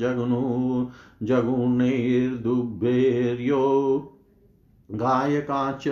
जगनु 0.00 0.86
जगुणैर्दुभेर्यो 1.22 3.62
गायकाश्च 4.90 5.84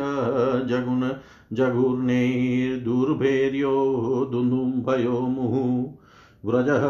जगुन 0.68 1.16
जगुर्नैर्दुर्भैर्यो 1.52 4.28
दुन्दुम्भयो 4.32 5.20
मुहुः। 5.20 5.94
व्रजः 6.44 6.82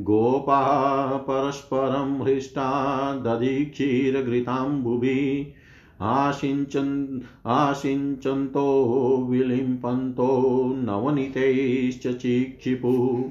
गोपा 0.00 1.16
परस्परं 1.16 2.22
हृष्टा 2.22 3.16
दधिक्षीरघृताम्बुभिः 3.16 5.61
आशिञ्चन् 6.02 7.20
आशिञ्चन्तो 7.46 9.26
विलिम्पन्तो 9.30 10.72
नवनीतैश्च 10.76 12.16
चिक्षिपुः। 12.16 13.30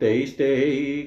तैस्ते 0.00 0.56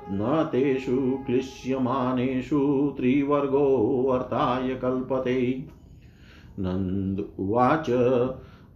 न 0.10 0.50
तेषु 0.51 0.98
क्लिश्यमानेषु 1.25 2.94
त्रिवर्गोऽर्थाय 2.98 4.69
कल्पते। 4.69 5.66
नन्द 6.60 7.25
उवाच 7.39 7.89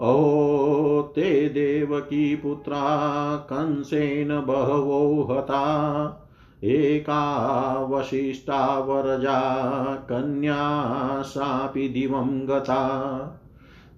अहो 0.01 1.13
ते 1.15 1.49
देवकी 1.49 2.35
पुत्रा, 2.35 3.37
कंसेन 3.37 4.29
बहवो 4.39 5.23
हता। 5.31 6.17
एका 6.63 7.75
वसिष्ठा 7.91 8.79
वरजा 8.79 9.95
कन्या 9.95 11.21
सापि 11.21 11.87
दिवं 11.89 12.47
गता। 12.47 13.37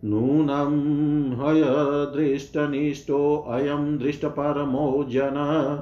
नूनं 0.06 1.34
हयदृष्टनिष्ठोऽयं 1.34 3.98
दृष्टपरमो 3.98 5.06
जन। 5.10 5.80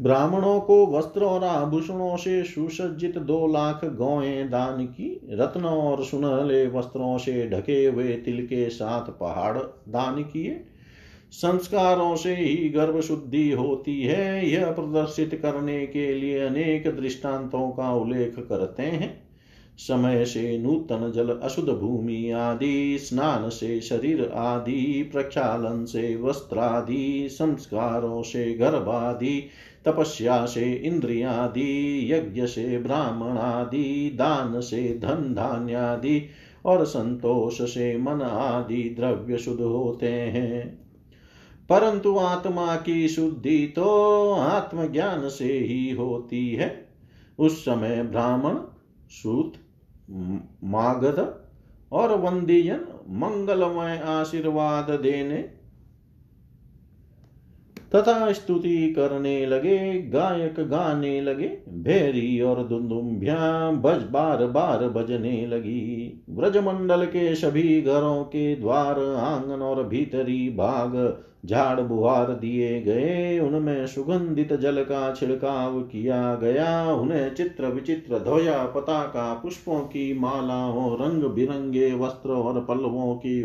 ब्राह्मणों 0.01 0.59
को 0.59 0.87
वस्त्र 0.87 1.23
और 1.23 1.43
आभूषणों 1.43 2.17
से 2.17 2.43
सुसज्जित 2.43 3.17
दो 3.17 3.47
लाख 3.47 3.85
गौएँ 3.85 4.49
दान 4.49 4.85
की, 4.85 5.27
रत्नों 5.29 5.71
और 5.71 6.03
सुनहले 6.05 6.67
वस्त्रों 6.67 7.17
से 7.17 7.49
ढके 7.49 7.85
हुए 7.85 8.13
तिल 8.13 8.45
के 8.45 8.69
साथ 8.69 9.19
पहाड़ 9.19 9.57
दान 9.89 10.23
किए। 10.23 10.63
संस्कारों 11.31 12.15
से 12.15 12.35
ही 12.35 12.69
गर्भ 12.69 12.99
शुद्धि 12.99 13.51
होती 13.51 14.01
है। 14.01 14.49
यह 14.49 14.71
प्रदर्शित 14.71 15.39
करने 15.41 15.87
के 15.87 16.13
लिए 16.13 16.39
अनेक 16.39 16.87
दृष्टांतों 16.87 17.69
का 17.69 17.93
उल्लेख 17.93 18.35
करते 18.39 18.83
हैं। 18.83 19.26
समय 19.77 20.25
से 20.25 20.57
नूतन 20.57 21.11
जल 21.15 21.29
अशुद्ध 21.29 21.69
भूमि 21.69 22.31
आदि 22.31 22.97
स्नान 22.99 23.49
से 23.49 23.81
शरीर 23.81 24.31
आदि 24.35 25.09
प्रक्षालन 25.13 25.85
से 25.85 26.15
वस्त्रादि 26.15 27.27
संस्कारों 27.31 28.21
से 28.21 28.53
गर्भादि 28.53 29.47
तपस्या 29.85 30.45
से 30.45 30.73
इंद्रियादि 30.73 32.07
यज्ञ 32.13 32.45
से 32.45 32.79
ब्राह्मण 32.79 33.37
आदि 33.37 34.11
दान 34.15 34.61
से 34.61 34.99
धन 34.99 35.33
धान्यादि 35.33 36.29
और 36.65 36.85
संतोष 36.85 37.61
से 37.61 37.97
मन 37.97 38.21
आदि 38.21 38.95
द्रव्य 38.99 39.37
शुद्ध 39.37 39.61
होते 39.61 40.11
हैं। 40.11 40.79
परंतु 41.69 42.17
आत्मा 42.17 42.75
की 42.75 43.07
शुद्धि 43.07 43.73
तो 43.75 44.31
आत्मज्ञान 44.31 45.29
से 45.29 45.53
ही 45.53 45.91
होती 45.91 46.49
है। 46.49 46.89
उस 47.39 47.61
समय 47.61 48.03
ब्राह्मण, 48.03 48.57
सूत 49.09 49.53
मागध 50.63 51.19
और 51.91 52.13
वंदीयन 52.19 52.85
मंगलमय 53.19 53.97
आशीर्वाद 54.07 54.89
देने 54.99 55.56
तथा 57.95 58.31
स्तुति 58.31 58.93
करने 58.93 59.45
लगे, 59.45 60.01
गायक 60.01 60.55
गाने 60.59 61.21
लगे, 61.21 61.47
भेरी 61.69 62.41
और 62.41 62.63
दुंदुम्भ्या 62.63 63.71
बज 63.71 64.03
बार 64.03 64.45
बार 64.45 64.87
बजने 64.89 65.47
लगी। 65.47 66.23
ब्रजमंडल 66.29 67.05
के 67.05 67.35
सभी 67.35 67.81
घरों 67.81 68.23
के 68.23 68.55
द्वार, 68.55 68.99
आँगन 68.99 69.61
और 69.61 69.87
भीतरी 69.87 70.49
भाग 70.49 71.23
झाड़ 71.45 71.81
बुहार 71.81 72.25
दिए 72.25 72.81
गए। 72.81 73.39
उनमें 73.39 73.87
सुगंधित 73.87 74.53
जल 74.53 74.83
का 74.83 75.13
छिड़काव 75.13 75.79
किया 75.81 76.35
गया। 76.35 76.91
उन्हें 76.91 77.35
चित्र 77.35 77.65
विचित्र 77.65 78.19
ध्वजा 78.19 78.63
पताका, 78.65 79.33
पुष्पों 79.33 79.79
की 79.79 80.19
मालाओं, 80.19 80.97
रंग 81.01 81.23
बिरंगे 81.23 81.93
वस्त्र 81.93 82.29
और 82.29 82.65
पल्लवों 82.65 83.15
की 83.15 83.43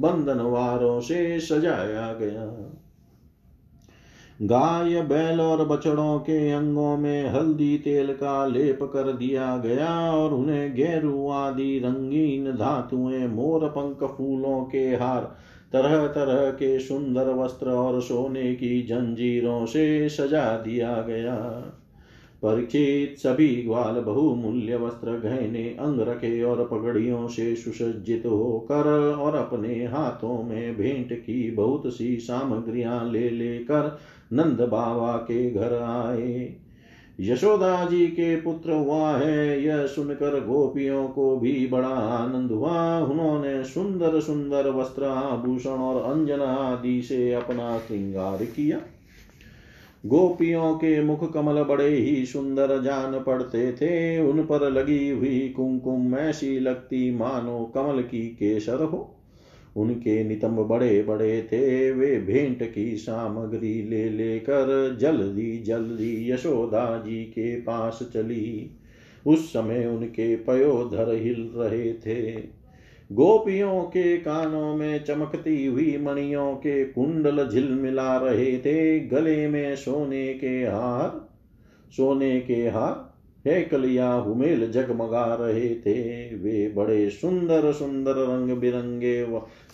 बंधन 0.00 0.40
वारों 0.40 1.00
से 1.00 1.40
सजाया 1.40 2.12
गया। 2.12 2.82
गाय, 4.42 5.02
बैल 5.02 5.40
और 5.40 5.64
बछड़ों 5.64 6.18
के 6.18 6.50
अंगों 6.52 6.96
में 6.96 7.30
हल्दी 7.30 7.78
तेल 7.78 8.12
का 8.12 8.46
लेप 8.46 8.78
कर 8.82 9.12
दिया 9.12 9.56
गया 9.56 10.12
और 10.12 10.34
उन्हें 10.34 10.74
गेरू 10.74 11.28
आदि 11.28 11.78
रंगीन 11.78 12.52
धातुएँ, 12.52 13.26
मोर 13.26 13.68
पंख 13.68 14.10
फूलों 14.10 14.64
के 14.64 14.88
हार, 14.96 15.36
तरह 15.72 16.06
तरह 16.06 16.50
के 16.50 16.78
सुंदर 16.78 17.34
वस्त्र 17.34 17.70
और 17.70 18.00
सोने 18.00 18.54
की 18.54 18.82
जंजीरों 18.82 19.66
से 19.66 20.08
सजा 20.08 20.56
दिया 20.56 21.02
गया। 21.02 21.36
परीक्षित 22.42 23.18
सभी 23.18 23.62
ग्वाल 23.62 23.94
बहुमूल्य 23.94 24.76
वस्त्र 24.76 25.10
गहने, 25.10 25.64
अंग 25.64 26.00
रखे 26.00 26.42
और 26.42 26.68
पगड़ियों 26.72 27.28
से 27.28 27.56
सुसज्जित 27.56 28.26
होकर 28.26 29.14
और 29.18 29.34
अपने 29.34 29.84
हाथों 29.86 30.42
में 30.42 30.76
भेंट 30.76 31.12
की 31.12 31.50
बहुत 31.50 31.82
सी 31.86 32.16
सामग्रियाँ 32.16 33.12
ले 33.12 33.30
लेकर 33.30 33.98
नंद 34.32 34.60
बाबा 34.60 35.16
के 35.16 35.50
घर 35.50 35.74
आए। 35.82 36.56
यशोदा 37.20 37.84
जी 37.84 38.06
के 38.06 38.40
पुत्र 38.40 38.72
हुआ 38.72 39.16
है, 39.16 39.64
यह 39.64 39.86
सुनकर 39.86 40.46
गोपियों 40.46 41.08
को 41.08 41.36
भी 41.36 41.66
बड़ा 41.66 41.88
आनंद 41.88 42.50
हुआ। 42.50 42.98
उन्होंने 42.98 43.64
सुंदर 43.64 44.20
सुंदर 44.20 44.70
वस्त्र 44.70 45.04
आभूषण 45.04 45.70
और 45.70 46.12
अंजन 46.12 46.40
आदि 46.40 47.02
से 47.02 47.32
अपना 47.32 47.78
श्रृंगार 47.78 48.44
किया। 48.44 48.80
गोपियों 50.06 50.74
के 50.74 51.02
मुख 51.02 51.32
कमल 51.32 51.62
बड़े 51.62 51.88
ही 51.88 52.26
सुंदर 52.26 52.82
जान 52.82 53.20
पड़ते 53.20 53.72
थे। 53.72 54.18
उन 54.18 54.42
पर 54.42 54.70
लगी 54.70 55.08
हुई 55.08 55.54
कुमकुम, 55.56 56.16
ऐसी 56.16 56.58
लगती 56.58 57.16
मानो 57.16 57.72
कमल 57.74 58.02
की 58.02 58.26
केसर 58.26 58.82
हो। 58.82 59.15
उनके 59.76 60.24
नितंब 60.24 60.60
बड़े 60.60 61.02
बड़े 61.02 61.42
थे, 61.42 61.92
वे 61.92 62.18
भेंट 62.18 62.74
की 62.74 62.96
सामग्री 62.96 63.82
ले 63.82 64.08
लेकर 64.08 64.96
जल्दी 65.00 65.58
जल्दी 65.58 66.30
यशोदा 66.30 67.02
जी 67.06 67.24
के 67.24 67.56
पास 67.56 68.10
चली। 68.14 68.70
उस 69.26 69.52
समय 69.52 69.86
उनके 69.86 70.36
पयोधर 70.36 71.14
हिल 71.14 71.50
रहे 71.56 71.92
थे। 71.92 72.32
गोपियों 73.12 73.82
के 73.82 74.16
कानों 74.16 74.76
में 74.76 75.04
चमकती 75.04 75.66
हुई 75.66 75.98
मणियों 75.98 76.54
के 76.54 76.84
कुंडल 76.84 77.48
झिलमिला 77.48 78.16
रहे 78.16 78.58
थे। 78.58 79.00
गले 79.00 79.48
में 79.48 79.76
सोने 79.76 80.34
के 80.34 80.64
हार, 80.64 81.28
सोने 81.92 82.40
के 82.40 82.68
हार 82.68 83.05
हेकलिया 83.46 84.12
हुमेल 84.12 84.70
जगमगा 84.70 85.34
रहे 85.34 85.68
थे। 85.74 86.00
वे 86.34 86.68
बड़े 86.68 87.10
सुंदर 87.10 87.72
सुंदर 87.72 88.12
रंग 88.12 88.50
बिरंगे 88.50 89.22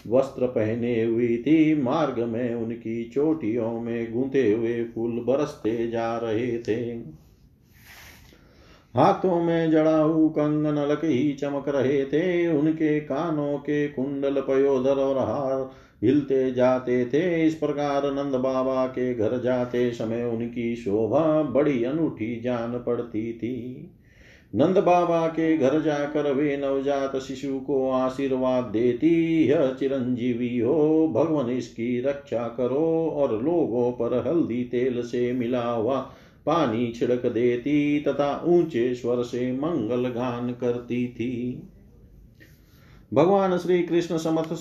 वस्त्र 0.09 0.47
पहने 0.47 1.03
हुई 1.05 1.37
थी। 1.37 1.83
मार्ग 1.83 2.19
में 2.19 2.55
उनकी 2.55 3.05
चोटियों 3.05 3.81
में 3.81 4.13
गूंथे 4.13 4.53
हुए 4.53 4.85
फूल 4.85 5.13
बरसते 5.13 5.89
जा 5.89 6.19
रहे 6.19 6.59
थे। 6.59 6.81
हाथों 8.95 9.43
में 9.45 9.71
जड़ाऊ 9.71 10.29
कंगन 10.29 10.77
अलग 10.77 11.05
ही 11.05 11.33
चमक 11.33 11.69
रहे 11.69 12.05
थे। 12.05 12.49
उनके 12.49 13.01
कानों 13.01 13.59
के 13.59 13.89
कुंडल 13.89 14.41
पयोधर 14.41 14.95
और 14.95 15.19
हार 15.19 15.71
हिलते 16.05 16.53
जाते 16.53 17.05
थे, 17.05 17.47
इस 17.47 17.55
प्रकार 17.55 18.13
नंद 18.13 18.35
बाबा 18.35 18.87
के 18.87 19.15
घर 19.15 19.41
जाते 19.41 19.91
समय 19.91 20.25
उनकी 20.25 20.77
शोभा 20.77 21.43
बड़ी 21.43 21.85
अनूठी 21.85 22.41
जान 22.41 22.73
पड़ती 22.87 23.33
थी। 23.33 23.91
नंद 24.55 24.79
बाबा 24.79 25.27
के 25.27 25.57
घर 25.57 25.81
जाकर 25.81 26.33
वे 26.33 26.57
नवजात 26.57 27.17
शिशु 27.17 27.59
को 27.61 27.91
आशीर्वाद 27.91 28.65
देती, 28.65 29.45
यह 29.45 29.73
चिरंजीवी 29.73 30.59
हो, 30.59 31.09
भगवान 31.09 31.51
इसकी 31.51 32.01
रक्षा 32.01 32.49
करो 32.49 33.13
और 33.17 33.43
लोगों 33.43 33.93
पर 33.93 34.27
हल्दी 34.27 34.65
तेल 34.65 35.03
से 35.03 35.33
मिला 35.33 35.65
हुआ 35.71 36.01
पानी 36.47 36.93
छिड़क 36.93 37.27
देती 37.27 38.01
तथा 38.01 38.43
ऊँचे 38.45 38.95
स्वर 38.95 39.23
से 39.23 39.53
मंगल 39.53 40.09
गान 40.09 40.51
करती 40.51 41.07
थी। 41.09 41.63
भगवान 43.15 43.59
श्री 43.59 43.83
कृष्ण 43.83 44.17
समर्थ 44.19 44.53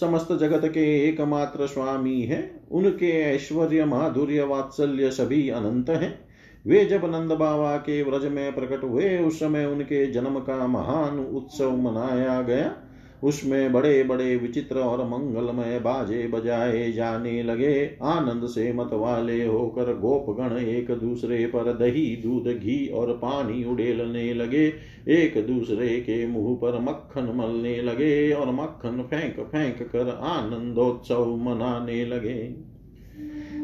समस्त 0.00 0.32
जगत 0.32 0.68
के 0.68 1.08
एकमात्र 1.08 1.66
स्वामी 1.66 2.22
है। 2.22 2.60
उनके 2.70 3.20
ऐश्वर्य, 3.20 3.84
माधुर्य, 3.84 4.42
वात्सल्य 4.42 5.10
सभी 5.10 5.48
अनंत 5.48 5.90
हैं। 5.90 6.30
वे 6.66 6.84
जब 6.84 7.04
नंद 7.04 7.32
बाबा 7.32 7.76
के 7.76 8.02
व्रज 8.02 8.24
में 8.24 8.54
प्रकट 8.54 8.84
हुए, 8.84 9.18
उस 9.18 9.40
समय 9.40 9.66
उनके 9.66 10.06
जन्म 10.06 10.38
का 10.38 10.66
महान 10.66 11.18
उत्सव 11.18 11.76
मनाया 11.76 12.42
गया। 12.42 12.76
उसमें 13.24 13.72
बड़े 13.72 14.02
बड़े 14.02 14.36
विचित्र 14.36 14.78
और 14.78 15.04
मंगलमय 15.08 15.78
बाजे 15.78 16.26
बजाए 16.28 16.92
जाने 16.92 17.42
लगे। 17.42 17.96
आनंद 18.02 18.46
से 18.46 18.72
मत 18.72 18.90
वाले 18.92 19.46
होकर 19.46 19.98
गोपगण 19.98 20.58
एक 20.58 20.90
दूसरे 20.90 21.46
पर 21.46 21.72
दही, 21.72 22.16
दूध, 22.16 22.48
घी 22.48 22.86
और 22.86 23.12
पानी 23.12 23.64
उड़ेलने 23.64 24.34
लगे। 24.34 24.72
एक 25.08 25.46
दूसरे 25.46 26.00
के 26.00 26.26
मुँह 26.26 26.56
पर 26.56 26.80
मक्खन 26.80 27.32
मलने 27.36 27.82
लगे 27.82 28.32
और 28.32 28.50
मक्खन 28.50 29.02
फेंक 29.02 29.40
फेंक 29.40 29.82
कर 29.82 30.08
आनंदोत्सव 30.08 31.36
मनाने 31.36 32.04
लगे। 32.04 32.69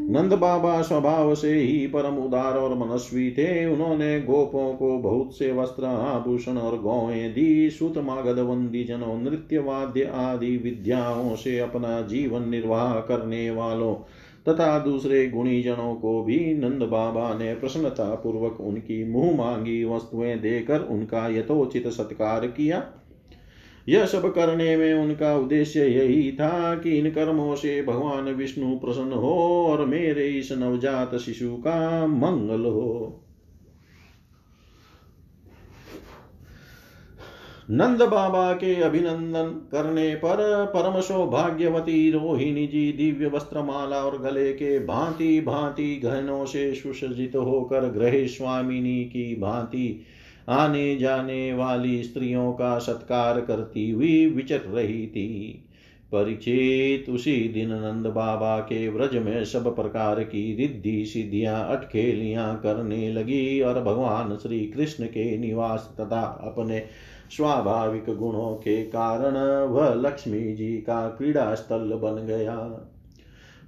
नंद 0.09 0.33
बाबा 0.33 0.81
स्वभाव 0.83 1.35
से 1.35 1.53
ही 1.55 1.87
परम 1.87 2.17
उदार 2.17 2.57
और 2.57 2.75
मनस्वी 2.79 3.31
थे। 3.31 3.67
उन्होंने 3.67 4.21
गोपों 4.21 4.75
को 4.75 4.99
बहुत 4.99 5.37
से 5.39 5.53
वस्त्र, 5.53 5.85
आभूषण 5.85 6.57
और 6.57 6.79
गौएँ 6.79 7.29
दी। 7.29 7.71
सुत 7.71 7.99
मागध 7.99 8.39
वंदी 8.39 8.85
जनों, 8.85 9.17
नृत्य 9.23 9.59
वाद्य 9.59 10.05
आदि 10.15 10.57
विद्याओं 10.57 11.35
से 11.37 11.59
अपना 11.59 12.01
जीवन 12.01 12.49
निर्वाह 12.49 12.95
करने 13.01 13.51
वालों 13.51 13.95
तथा 14.49 14.79
दूसरे 14.79 15.27
गुणी 15.29 15.63
जनों 15.63 15.95
को 15.95 16.23
भी 16.23 16.39
नंद 16.55 16.83
बाबा 16.83 17.33
ने 17.39 17.55
प्रसन्नता 17.55 18.15
पूर्वक 18.15 18.61
उनकी 18.61 19.05
मुँह 19.05 19.37
मांगी 19.37 19.85
वस्तुएँ 19.85 20.37
देकर 20.37 20.81
उनका 20.81 21.27
यथोचित 21.29 21.89
सत्कार 21.89 22.47
किया। 22.47 22.79
यह 23.88 24.07
सब 24.07 24.35
करने 24.35 24.76
में 24.76 24.95
उनका 24.95 25.37
उद्देश्य 25.37 25.85
यही 25.85 26.33
था 26.33 26.75
कि 26.75 26.99
इन 26.99 27.11
कर्मों 27.11 27.55
से 27.55 27.83
भगवान 27.83 28.25
विष्णु 28.25 28.76
प्रसन्न 28.76 29.12
हो 29.12 29.66
और 29.66 29.85
मेरे 29.85 30.28
इस 30.28 30.52
नवजात 30.52 31.16
शिशु 31.16 31.57
का 31.57 32.07
मंगल 32.07 32.61
हो। 32.61 33.23
नंद 37.71 38.02
बाबा 38.02 38.52
के 38.52 38.75
अभिनंदन 38.75 39.69
करने 39.73 40.14
पर 40.14 40.64
परम 40.76 41.00
सौभाग्यवती 41.00 42.11
रोहिणी 42.11 42.66
जी 42.66 42.93
दिव्य 42.93 43.26
वस्त्रमाला 43.26 43.97
और 43.97 44.19
गले 44.23 44.52
के 44.52 44.78
भांति 44.78 45.40
भांति 45.40 46.00
गहनों 46.05 46.45
से 46.45 46.75
सुसज्जित 46.75 47.37
होकर 47.37 47.81
ग्रह 47.81 48.26
स्वामिनी 48.26 49.05
की 49.05 49.37
भांति 49.40 50.02
आने 50.49 50.97
जाने 50.97 51.53
वाली 51.53 52.03
स्त्रियों 52.03 52.53
का 52.53 52.79
सत्कार 52.79 53.41
करती 53.41 53.91
हुई 53.91 54.26
विचर 54.26 54.61
रही 54.61 55.07
थी। 55.07 55.62
परिचित 56.12 57.11
उसी 57.11 57.49
दिन 57.49 57.73
नंद 57.73 58.07
बाबा 58.07 58.59
के 58.59 58.88
व्रज 58.88 59.15
में 59.17 59.45
सब 59.45 59.76
प्रकार 59.76 60.23
की 60.23 60.55
रिद्धि 60.55 61.05
सिद्धियाँ, 61.07 61.76
अटखेलियाँ 61.76 62.61
करने 62.62 63.12
लगी 63.12 63.61
और 63.61 63.83
भगवान 63.83 64.37
श्री 64.37 64.67
कृष्ण 64.67 65.07
के 65.07 65.37
निवास 65.38 65.95
तथा 66.00 66.23
अपने 66.45 66.85
स्वाभाविक 67.37 68.05
गुणों 68.17 68.55
के 68.55 68.83
कारण 68.83 69.37
वह 69.67 69.95
लक्ष्मी 69.95 70.41
जी 70.55 70.76
का 70.76 71.09
क्रीड़ा 71.09 71.55
स्थल 71.55 71.93
बन 71.95 72.26
गया। 72.26 72.57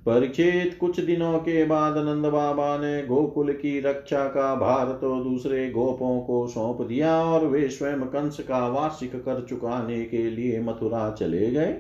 परीक्षित 0.07 0.76
कुछ 0.81 1.00
दिनों 1.00 1.38
के 1.38 1.64
बाद 1.64 1.97
नंद 1.99 2.26
बाबा 2.26 2.76
ने 2.78 3.02
गोकुल 3.07 3.52
की 3.52 3.81
रक्षा 3.81 4.25
का 4.25 4.55
भार 4.55 4.93
तो 5.00 5.14
दूसरे 5.25 5.71
गोपों 5.71 6.21
को 6.21 6.47
सौंप 6.47 6.83
दिया 6.83 7.25
और 7.25 7.47
वे 7.47 7.69
स्वयं 7.69 8.00
कंस 8.07 8.40
का 8.40 8.69
वार्षिक 8.69 9.17
कर 9.17 9.45
चुकाने 9.49 10.05
के 10.05 10.31
लिए 10.31 10.61
मथुरा 10.61 11.11
चले 11.11 11.50
गए। 11.50 11.76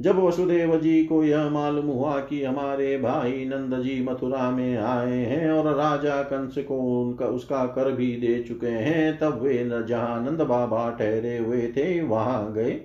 जब 0.00 0.18
वसुदेव 0.18 0.76
जी 0.80 1.04
को 1.04 1.22
यह 1.24 1.48
मालूम 1.50 1.86
हुआ 1.86 2.18
कि 2.20 2.42
हमारे 2.44 2.98
भाई 2.98 3.44
नंद 3.44 3.82
जी 3.82 4.02
मथुरा 4.04 4.50
में 4.50 4.76
आए 4.76 5.16
हैं 5.16 5.50
और 5.50 5.74
राजा 5.74 6.22
कंस 6.22 6.54
को 6.58 6.78
उनका, 7.02 7.26
उसका 7.26 7.64
कर 7.66 7.92
भी 7.92 8.12
दे 8.16 8.42
चुके 8.42 8.66
हैं, 8.66 9.18
तब 9.18 9.40
वे 9.42 9.64
न 9.64 9.84
जहाँ 9.86 10.24
नंद 10.24 10.40
बाबा 10.40 10.90
ठहरे 10.90 11.38
हुए 11.38 11.62
थे, 11.76 12.00
वहाँ 12.00 12.52
गए। 12.52 12.80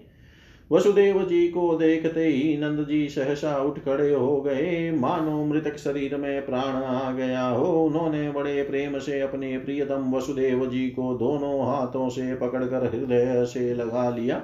वसुदेव 0.71 1.21
जी 1.23 1.47
को 1.47 1.75
देखते 1.75 2.25
ही 2.25 2.57
नंद 2.57 2.85
जी 2.87 3.07
सहसा 3.09 3.57
उठ 3.57 3.79
खड़े 3.79 4.13
हो 4.13 4.41
गए। 4.41 4.91
मानो 4.91 5.45
मृतक 5.45 5.77
शरीर 5.77 6.15
में 6.17 6.45
प्राण 6.45 6.83
आ 6.83 7.11
गया 7.11 7.47
हो। 7.47 7.85
उन्होंने 7.85 8.29
बड़े 8.31 8.63
प्रेम 8.63 8.99
से 8.99 9.19
अपने 9.21 9.57
प्रियतम 9.57 10.11
वसुदेव 10.15 10.65
जी 10.65 10.89
को 10.89 11.13
दोनों 11.13 11.65
हाथों 11.67 12.09
से 12.09 12.35
पकड़कर 12.35 12.85
हृदय 12.85 13.45
से 13.45 13.73
लगा 13.73 14.09
लिया। 14.09 14.41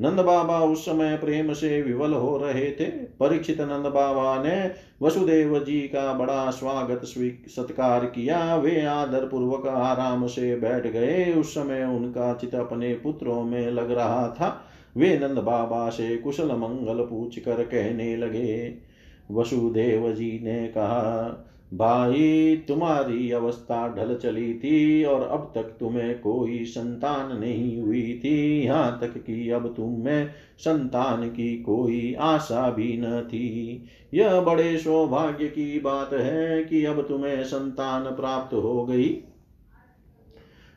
नंद 0.00 0.20
बाबा 0.20 0.60
उस 0.60 0.84
समय 0.84 1.16
प्रेम 1.16 1.52
से 1.52 1.82
विवल 1.82 2.12
हो 2.12 2.36
रहे 2.36 2.70
थे। 2.70 2.84
परीक्षित 3.20 3.60
नंद 3.60 3.86
बाबा 3.86 4.42
ने 4.42 4.70
वसुदेव 5.02 5.58
जी 5.58 5.80
का 5.80 6.12
बड़ा 6.12 6.50
स्वागत 6.50 7.00
सत्कार 7.04 8.04
किया। 8.06 8.56
वे 8.56 8.84
आदर 8.86 9.26
पूर्वक 9.26 9.66
आराम 9.66 10.26
से 10.26 10.56
बैठ 10.56 10.86
गए। 10.86 11.32
उस 11.32 11.54
समय 11.54 11.84
उनका 11.84 12.32
चित 12.34 12.54
अपने 12.54 12.94
पुत्रों 12.94 13.42
में 13.42 13.70
लग 13.70 13.90
रहा 13.90 14.28
था। 14.28 14.67
वे 14.98 15.18
नंद 15.18 15.38
बाबा 15.38 15.88
से 15.88 16.16
कुशल 16.16 16.46
मंगल 16.46 17.02
पूछ 17.04 17.38
कर 17.38 17.62
कहने 17.64 18.16
लगे, 18.16 18.74
वसुदेव 19.30 20.12
जी 20.12 20.40
ने 20.42 20.68
कहा, 20.68 21.44
भाई, 21.74 22.56
तुम्हारी 22.68 23.30
अवस्था 23.30 23.88
ढल 23.88 24.14
चली 24.16 24.54
थी 24.54 25.04
और 25.04 25.22
अब 25.22 25.52
तक 25.54 25.62
तुम्हें 25.62 26.18
कोई 26.20 26.64
संतान 26.64 27.38
नहीं 27.38 27.80
हुई 27.80 28.20
थी। 28.24 28.62
यहाँ 28.62 28.98
तक 29.00 29.18
कि 29.18 29.50
अब 29.50 29.74
तुम्हें 29.76 30.30
संतान 30.58 31.28
की 31.28 31.62
कोई 31.62 32.14
आशा 32.14 32.70
भी 32.70 32.96
न 32.98 33.20
थी। 33.20 33.84
यह 34.14 34.40
बड़े 34.40 34.76
सौभाग्य 34.78 35.46
की 35.46 35.80
बात 35.80 36.12
है 36.12 36.64
कि 36.64 36.84
अब 36.84 37.00
तुम्हें 37.08 37.44
संतान 37.44 38.04
प्राप्त 38.04 38.54
हो 38.54 38.86
गई। 38.86 39.24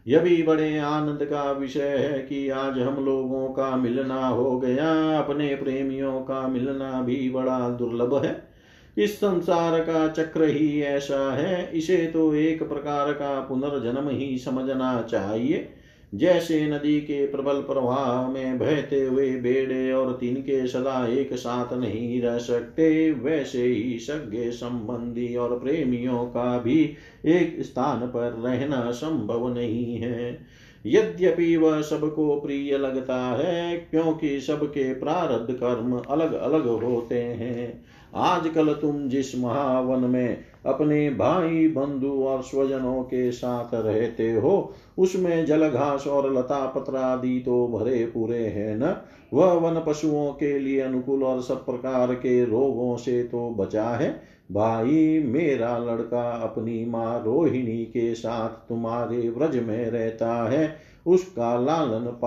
यह 0.08 0.20
भी 0.20 0.43
बड़े 0.43 0.77
आनंद 0.77 1.20
का 1.24 1.51
विषय 1.51 1.98
है 1.98 2.20
कि 2.20 2.50
आज 2.50 2.79
हम 2.79 3.05
लोगों 3.05 3.48
का 3.50 3.75
मिलना 3.75 4.27
हो 4.27 4.60
गया, 4.60 5.17
अपने 5.20 5.55
प्रेमियों 5.55 6.22
का 6.22 6.48
मिलना 6.48 7.01
भी 7.01 7.29
बड़ा 7.29 7.70
दुर्लभ 7.70 8.25
है। 8.25 8.51
इस 8.98 9.17
संसार 9.17 9.79
का 9.79 10.08
चक्र 10.08 10.43
ही 10.43 10.81
ऐसा 10.81 11.34
है, 11.34 11.72
इसे 11.74 11.98
तो 11.98 12.34
एक 12.34 12.63
प्रकार 12.63 13.12
का 13.12 13.39
पुनर्जन्म 13.39 14.10
ही 14.10 14.38
समझना 14.38 15.01
चाहिए। 15.01 15.70
जैसे 16.13 16.67
नदी 16.67 17.01
के 17.01 17.27
प्रबल 17.27 17.61
प्रवाह 17.61 18.27
में 18.27 18.59
बहते 18.59 19.01
हुए 19.01 19.29
बेड़े 19.31 19.91
और 19.91 20.17
तिनके 20.19 20.67
सदा 20.67 21.07
एक 21.07 21.33
साथ 21.33 21.73
नहीं 21.73 22.21
रह 22.21 22.37
सकते, 22.37 23.11
वैसे 23.11 23.63
ही 23.63 23.99
सज्ञ 23.99 24.51
संबंधी 24.51 25.35
और 25.35 25.59
प्रेमियों 25.59 26.25
का 26.25 26.59
भी 26.59 26.93
एक 27.25 27.57
स्थान 27.61 27.99
पर 27.99 28.41
रहना 28.45 28.91
संभव 28.91 29.53
नहीं 29.53 29.97
है। 29.97 30.45
यद्यपि 30.85 31.57
वह 31.57 31.81
सबको 31.81 32.39
प्रिय 32.39 32.77
लगता 32.77 33.17
है, 33.17 33.77
क्योंकि 33.77 34.39
सबके 34.41 34.93
प्रारब्ध 34.93 35.53
कर्म 35.53 35.97
अलग 35.97 36.33
अलग 36.33 36.67
होते 36.83 37.19
हैं। 37.19 37.83
आजकल 38.15 38.73
तुम 38.73 39.09
जिस 39.09 39.37
महावन 39.37 39.99
में 39.99 40.43
अपने 40.65 41.09
भाई 41.09 41.67
बंधु 41.67 42.11
और 42.23 42.41
स्वजनों 42.41 43.03
के 43.03 43.31
साथ 43.31 43.73
रहते 43.73 44.31
हो, 44.31 44.73
उसमें 44.97 45.45
जल 45.45 45.69
घास 45.69 46.07
और 46.07 46.33
लता 46.33 46.65
पत्र 46.65 46.95
आदि 46.95 47.39
तो 47.39 47.67
भरे 47.67 48.05
पूरे 48.05 48.45
हैं 48.45 48.75
न। 48.75 48.95
वह 49.33 49.53
वन 49.53 49.83
पशुओं 49.87 50.31
के 50.31 50.59
लिए 50.59 50.79
अनुकूल 50.79 51.23
और 51.23 51.41
सब 51.41 51.65
प्रकार 51.65 52.13
के 52.13 52.45
रोगों 52.45 52.97
से 52.97 53.23
तो 53.23 53.49
बचा 53.49 53.89
है। 53.89 54.31
भाई, 54.51 55.23
मेरा 55.25 55.77
लड़का 55.77 56.31
अपनी 56.31 56.85
माँ 56.85 57.23
रोहिणी 57.25 57.85
के 57.85 58.15
साथ 58.15 58.49
तुम्हारे 58.49 59.29
व्रज 59.29 59.55
में 59.57 59.89
रहता 59.89 60.49
है। 60.49 60.90
उसका 61.08 61.60
लालन 61.60 62.17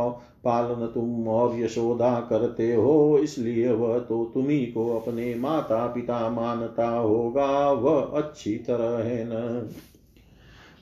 पालन 0.45 0.87
तुम 0.87 1.29
और 1.29 1.61
यशोदा 1.61 2.27
करते 2.31 2.75
हो। 2.75 3.19
इसलिए 3.19 3.73
वह 3.73 3.99
तो 3.99 4.31
तुम्ही 4.35 4.67
को 4.67 4.97
अपने 4.97 5.35
माता 5.35 5.87
पिता 5.87 6.31
मानता 6.31 6.89
होगा। 6.89 7.71
वह 7.71 8.01
अच्छी 8.01 8.55
तरह 8.55 9.05
है 9.05 9.25
न। 9.29 9.69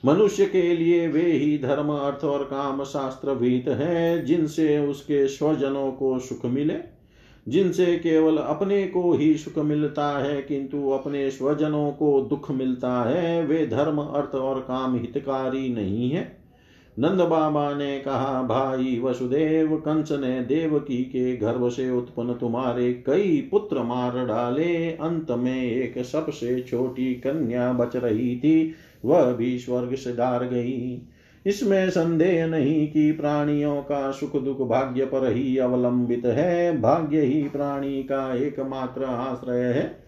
मनुष्य 0.05 0.45
के 0.45 0.77
लिए 0.77 1.07
वे 1.07 1.31
ही 1.31 1.57
धर्म, 1.57 1.89
अर्थ 1.89 2.23
और 2.23 2.43
काम 2.43 2.83
शास्त्र 2.83 3.35
भीत 3.35 3.65
हैं, 3.67 4.25
जिनसे 4.25 4.79
उसके 4.79 5.27
स्वजनों 5.27 5.91
को 5.91 6.19
सुख 6.19 6.45
मिले। 6.45 6.75
जिनसे 7.47 7.85
केवल 7.85 8.37
अपने 8.37 8.87
को 8.87 9.13
ही 9.13 9.37
सुख 9.37 9.63
मिलता 9.63 10.07
है, 10.07 10.41
किंतु 10.41 10.89
अपने 10.89 11.31
स्वजनों 11.31 11.91
को 11.91 12.21
दुख 12.21 12.51
मिलता 12.51 13.09
है। 13.09 13.45
वे 13.45 13.67
धर्म, 13.67 14.01
अर्थ 14.01 14.35
और 14.35 14.59
काम 14.59 14.95
हितकारी 14.95 15.73
नहीं 15.73 16.11
है। 16.11 16.42
नंद 16.99 17.21
बाबा 17.21 17.73
ने 17.73 17.99
कहा, 17.99 18.43
भाई 18.43 19.01
वसुदेव 19.03 19.75
कंस 19.75 20.11
ने 20.11 20.41
देवकी 20.41 20.97
के 20.97 21.37
गर्भ 21.37 21.69
से 21.69 21.89
उत्पन्न 21.89 22.33
तुम्हारे 22.33 22.93
कई 22.93 23.47
पुत्र 23.51 23.83
मार 23.83 24.25
डाले। 24.25 24.91
अंत 24.91 25.31
में 25.31 25.63
एक 25.63 26.05
सबसे 26.05 26.61
छोटी 26.61 27.13
कन्या 27.13 27.73
बच 27.73 27.95
रही 27.95 28.35
थी, 28.39 28.75
वह 29.05 29.33
भी 29.33 29.59
स्वर्ग 29.59 29.95
से 29.95 30.15
डार 30.15 30.43
गई। 30.43 31.01
इसमें 31.45 31.89
संदेह 31.89 32.47
नहीं 32.47 32.91
कि 32.91 33.11
प्राणियों 33.11 33.81
का 33.81 34.11
सुख 34.11 34.43
दुख 34.43 34.61
भाग्य 34.61 35.05
पर 35.05 35.31
ही 35.31 35.57
अवलंबित 35.57 36.25
है। 36.25 36.81
भाग्य 36.81 37.21
ही 37.21 37.43
प्राणी 37.43 38.03
का 38.03 38.35
एकमात्र 38.35 39.03
आश्रय 39.03 39.63
है। 39.63 40.02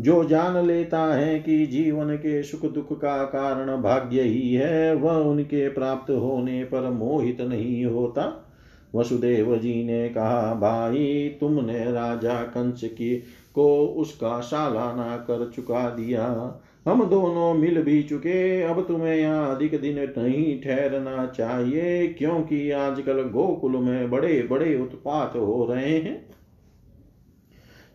जो 0.00 0.24
जान 0.24 0.66
लेता 0.66 1.14
है 1.14 1.40
कि 1.40 1.66
जीवन 1.66 2.16
के 2.16 2.42
सुख 2.42 2.72
दुख 2.72 3.00
का 3.00 3.24
कारण 3.24 3.82
भाग्य 3.82 4.20
ही 4.20 4.54
है, 4.54 4.94
वह 4.94 5.12
उनके 5.12 5.68
प्राप्त 5.68 6.10
होने 6.10 6.64
पर 6.64 6.90
मोहित 6.90 7.40
नहीं 7.40 7.84
होता। 7.84 8.48
वसुदेव 8.94 9.56
जी 9.56 9.84
ने 9.84 10.08
कहा, 10.08 10.54
भाई, 10.54 11.36
तुमने 11.40 11.92
राजा 11.92 12.34
कंस 12.34 12.80
की 12.84 13.22
को 13.54 13.86
उसका 13.86 14.40
सालाना 14.40 15.16
कर 15.16 15.50
चुका 15.56 15.90
दिया। 15.90 16.58
हम 16.88 17.04
दोनों 17.04 17.54
मिल 17.54 17.82
भी 17.82 18.02
चुके, 18.02 18.62
अब 18.62 18.84
तुम्हें 18.88 19.16
यहाँ 19.16 19.56
अधिक 19.56 19.80
दिन 19.80 19.98
नहीं 19.98 20.60
ठहरना 20.60 21.26
चाहिए, 21.26 22.06
क्योंकि 22.06 22.70
आजकल 22.70 23.22
गोकुल 23.22 23.76
में 23.76 24.10
बड़े 24.10 24.48
बड़े 24.50 24.82
उत्पात 24.82 25.36
हो 25.36 25.66
रहे 25.70 25.98
हैं। 25.98 26.31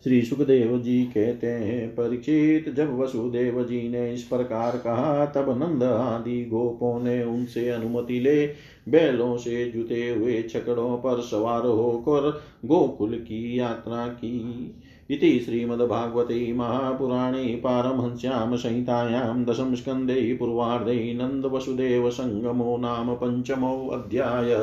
श्री 0.04 0.22
सुखदेव 0.22 0.78
जी 0.78 1.04
कहते 1.04 1.46
हैं, 1.46 1.88
परीक्षित 1.88 2.74
जब 2.74 2.98
वसुदेव 2.98 3.64
जी 3.64 3.88
ने 3.88 4.12
इस 4.14 4.22
प्रकार 4.22 4.76
कहा, 4.76 5.26
तब 5.26 5.62
नंद 5.62 5.82
आदि 5.82 6.44
गोपों 6.44 7.00
ने 7.00 7.24
उनसे 7.24 7.68
अनुमति 7.68 8.20
ले, 8.20 8.46
बैलों 8.88 9.36
से 9.36 9.70
जुते 9.70 10.08
हुए 10.08 10.42
छकड़ों 10.42 10.96
पर 10.96 11.20
सवार 11.20 11.66
होकर 11.66 12.42
गोकुल 12.64 13.14
की 13.14 13.58
यात्रा 13.58 14.06
की। 14.06 14.74
इति 15.10 15.40
श्रीमद्भागवते 15.40 16.52
महापुराणे 16.52 17.44
पारमहंस्यां 17.44 18.56
संहितायां 18.56 19.44
दशम 19.44 19.74
स्कन्धे 19.74 20.34
पूर्वार्धे 20.34 21.14
नन्दवसुदेवसङ्गमो 21.14 22.76
नाम 22.76 23.14
पञ्चमोऽध्याय 23.14 24.54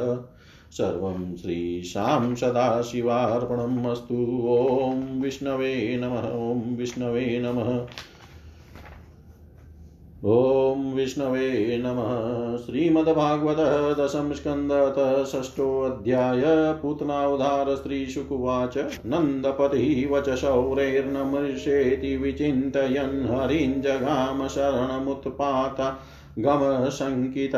सर्वं 0.77 1.35
श्रीशां 1.35 2.35
सदाशिवार्पणम् 2.35 3.85
अस्तु। 3.85 4.47
ॐ 4.49 5.21
विष्णवे 5.21 5.97
नमः, 5.97 6.33
ॐ 6.33 6.77
विष्णवे 6.77 7.41
नमः। 7.45 7.87
ॐ 10.25 10.93
विष्णवे 10.93 11.81
नमः। 11.85 12.57
श्रीमद्भागवत 12.57 13.57
दशम 13.99 14.33
स्कन्दत 14.33 15.27
षष्ठोऽध्याय 15.27 16.41
पूतनावधार 16.81 17.75
स्त्रीशुकुवाच। 17.75 18.77
नन्दपतिः 19.05 20.11
वचशौरेर्नमृषेति 20.11 22.17
विचिन्तयन् 22.17 23.25
हरिं 23.25 23.81
जगाम 23.81 24.47
शरणमुत्पाता 24.47 25.99
गमशङ्कित। 26.39 27.55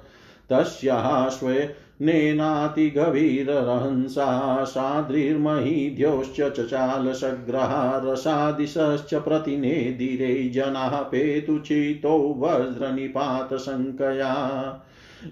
तस्याः 0.49 1.29
स्वे 1.29 1.75
नेनातिगभीरहंसा 2.01 4.63
साद्रिर्महीद्योश्च 4.63 6.57
चचालसग्रहा 6.57 8.01
रसादिशश्च 8.05 9.13
प्रतिनेदिरे 9.13 10.49
जनाः 10.49 11.01
पेतुचितो 11.01 12.35
वज्रनिपातशङ्कया 12.39 14.33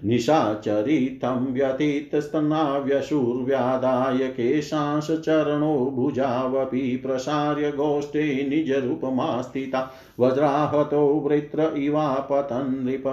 निशाचरितं 0.04 1.52
व्यतीतस्तनाव्यशूर्व्यादाय 1.52 4.28
केशांशचरणो 4.28 5.90
भुजावपि 5.90 6.96
प्रसार्य 6.96 7.70
गोष्ठे 7.70 8.48
निजरूपमास्थिता 8.48 9.90
वज्राहतो 10.18 11.26
वृत्र 11.26 11.76
इवापतन् 11.76 12.84
नृप 12.84 13.04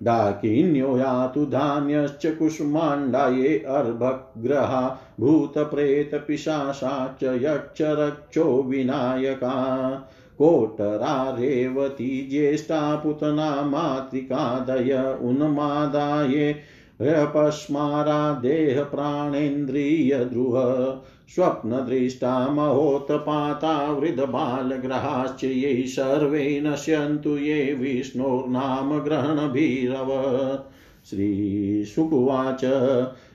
डाकिन्यो 0.02 0.98
यातु 0.98 1.46
धान्यश्च 1.46 2.38
कुष्माण्डाये 2.38 3.58
अर्भग्रहा 3.58 5.00
भूतप्रेतपिशाशाश्च 5.20 7.24
यक्षरक्षो 7.24 8.62
विनायका। 8.62 10.08
कोटरा 10.38 11.30
रेवती 11.30 12.28
ज्येष्ठा 12.30 12.96
पुतना 12.96 13.62
मातृकादय 13.62 15.18
उन्मादाये 15.22 16.62
अपस्मारा 17.02 18.32
देहप्राणेन्द्रियद्रुह। 18.32 20.54
स्वप्नदृष्टा 21.34 22.48
महोत्पाता 22.48 23.92
वृद्धबालग्रहाश्च 23.92 25.44
ये 25.44 25.86
सर्वे 25.86 26.60
नश्यन्तु 26.60 27.38
ये 27.38 27.74
विष्णोर्नाम 27.74 28.98
ग्रहणभीरव 28.98 30.10
श्रीशुकुवाच 31.10 32.64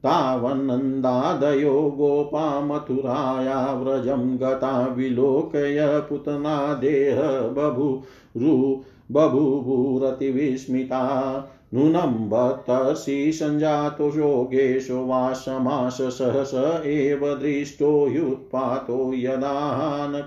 तावन्नन्दादयो 0.04 1.74
गोपा 1.98 2.62
मथुराया 2.62 3.74
व्रजं 3.74 4.36
गता 4.36 4.88
विलोकय 4.88 6.02
पुतना 6.10 6.74
देह 6.74 7.22
बभूरु 7.50 8.56
बभूवुरतिविस्मिता 9.12 11.00
नूनं 11.74 12.14
बतसि 12.30 13.32
सञ्जातो 13.34 14.08
योगेशो 14.18 15.06
वासमास 15.06 15.98
सहस 16.02 16.52
एव 16.86 17.24
दृष्टो 17.36 17.90
ह्युत्पातो 18.10 19.00
यदानकदुन्दुभिः 19.14 20.22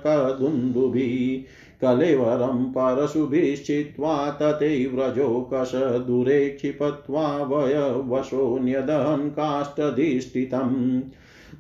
कलेवरं 1.85 2.65
परशुभिश्चित्वा 2.65 4.31
तथैव्रजोकश 4.31 5.73
दूरे 5.75 6.49
क्षिपत्वा 6.49 7.37
वयवशो 7.37 8.61
काष्ठधिष्ठितम् 9.29 11.01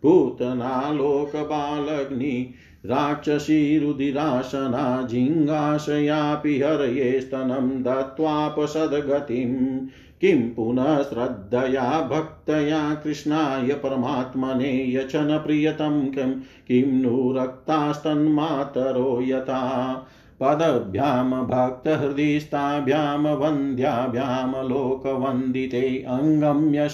पूतनालोकबालग्नि, 0.03 2.53
राक्षसी 2.85 3.79
रुधिरासना 3.79 5.01
जिङ्गाशयापि 5.01 6.59
हरये 6.59 7.21
स्तनं 7.21 7.83
दत्त्वापसद्गतिम्। 7.83 9.87
किं 10.23 10.53
पुनः 10.53 11.03
श्रद्धया 11.03 12.09
भक्तया 12.11 12.95
कृष्णाय 12.95 13.67
परमात्मने 13.67 14.95
यचन 14.95 15.43
प्रियतं 15.45 16.11
किं? 16.11 16.33
किं 16.67 17.01
नु 17.01 17.33
रक्तास्तन्मातरो 17.37 19.19
यथा? 19.21 19.93
पदभ्यां 20.39 21.29
भक्तहृदिस्ताभ्यां 21.29 23.23
वन्द्याभ्यां 23.23 24.69
लोकवन्दिते 24.69 26.05
अङ्गं 26.07 26.89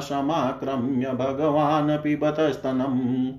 समाक्रम्य 0.00 1.06
भगवान् 1.06 1.98
पिबतस्तनम्। 1.98 3.32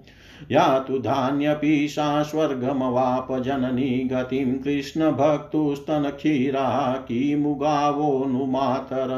या 0.52 0.80
तु 0.80 0.98
धान्यपि 0.98 1.88
सा 1.88 2.24
स्वर्गमवाप 2.24 3.42
जननी 3.42 4.10
गतिं 4.12 4.54
कृष्णभक्तुस्तनक्षीरा 4.54 7.06
किमुगावो 7.08 8.26
नु 8.26 8.46
मातर 8.46 9.10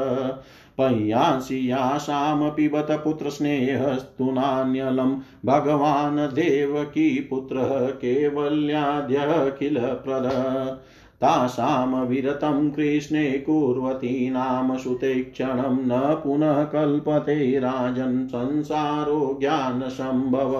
पय्यांसि 0.80 1.70
यासामपि 1.70 2.68
बत 2.68 2.86
पुत्रस्नेहस्तु 2.90 4.30
नान्यलं, 4.30 5.20
भगवान् 5.44 6.18
देवकी 6.18 7.20
पुत्रः 7.20 7.86
कैवल्याद्यखिलप्रद। 7.86 10.26
तासां 11.20 12.06
विरतं 12.06 12.70
कृष्णे 12.70 13.30
कुर्वतीनां 13.30 14.76
सुतेक्षणं 14.76 15.86
न 15.86 16.14
पुनः 16.14 16.64
कल्पते 16.64 17.58
राजन् 17.58 18.26
संसारो 18.26 19.36
ज्ञानसम्भव। 19.40 20.54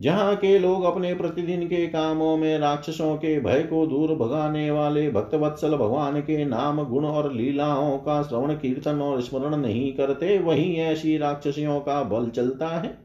जहाँ 0.00 0.36
के 0.36 0.58
लोग 0.58 0.84
अपने 0.84 1.14
प्रतिदिन 1.14 1.66
के 1.66 1.86
कामों 1.86 2.36
में 2.36 2.58
राक्षसों 2.58 3.16
के 3.16 3.40
भय 3.40 3.62
को 3.62 3.86
दूर 3.86 4.14
भगाने 4.14 4.70
वाले 4.70 5.10
भक्तवत्सल 5.10 5.76
भगवान 5.76 6.20
के 6.20 6.44
नाम, 6.44 6.84
गुण 6.84 7.04
और 7.04 7.32
लीलाओं 7.32 7.98
का 7.98 8.22
श्रवण, 8.22 8.54
कीर्तन 8.54 9.00
और 9.00 9.20
स्मरण 9.20 9.56
नहीं 9.56 9.92
करते, 9.92 10.38
वहीं 10.38 10.76
ऐसी 10.76 11.16
राक्षसियों 11.18 11.80
का 11.80 12.02
बल 12.02 12.28
चलता 12.28 12.66
है। 12.66 12.98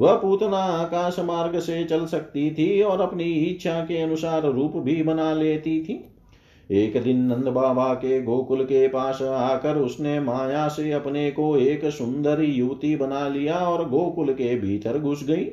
वह 0.00 0.14
पूतना 0.14 0.58
आकाश 0.58 1.18
मार्ग 1.18 1.58
से 1.58 1.84
चल 1.84 2.06
सकती 2.06 2.50
थी 2.50 2.82
और 2.82 3.00
अपनी 3.00 3.24
इच्छा 3.24 3.80
के 3.80 3.98
अनुसार 3.98 4.42
रूप 4.42 4.76
भी 4.76 5.02
बना 5.02 5.32
लेती 5.34 5.80
थी। 5.80 6.04
एक 6.70 7.02
दिन 7.02 7.18
नंद 7.18 7.48
बाबा 7.48 7.94
के 7.94 8.22
गोकुल 8.22 8.64
के 8.64 8.88
पास 8.88 9.22
आकर 9.22 9.76
उसने 9.76 10.20
माया 10.20 10.68
से 10.68 10.92
अपने 10.92 11.30
को 11.30 11.56
एक 11.56 11.84
सुंदर 11.84 12.42
युवती 12.42 12.96
बना 12.96 13.28
लिया 13.28 13.54
और 13.54 13.88
गोकुल 13.88 14.32
के 14.32 14.58
भीतर 14.60 14.98
घुस 14.98 15.24
गई। 15.24 15.44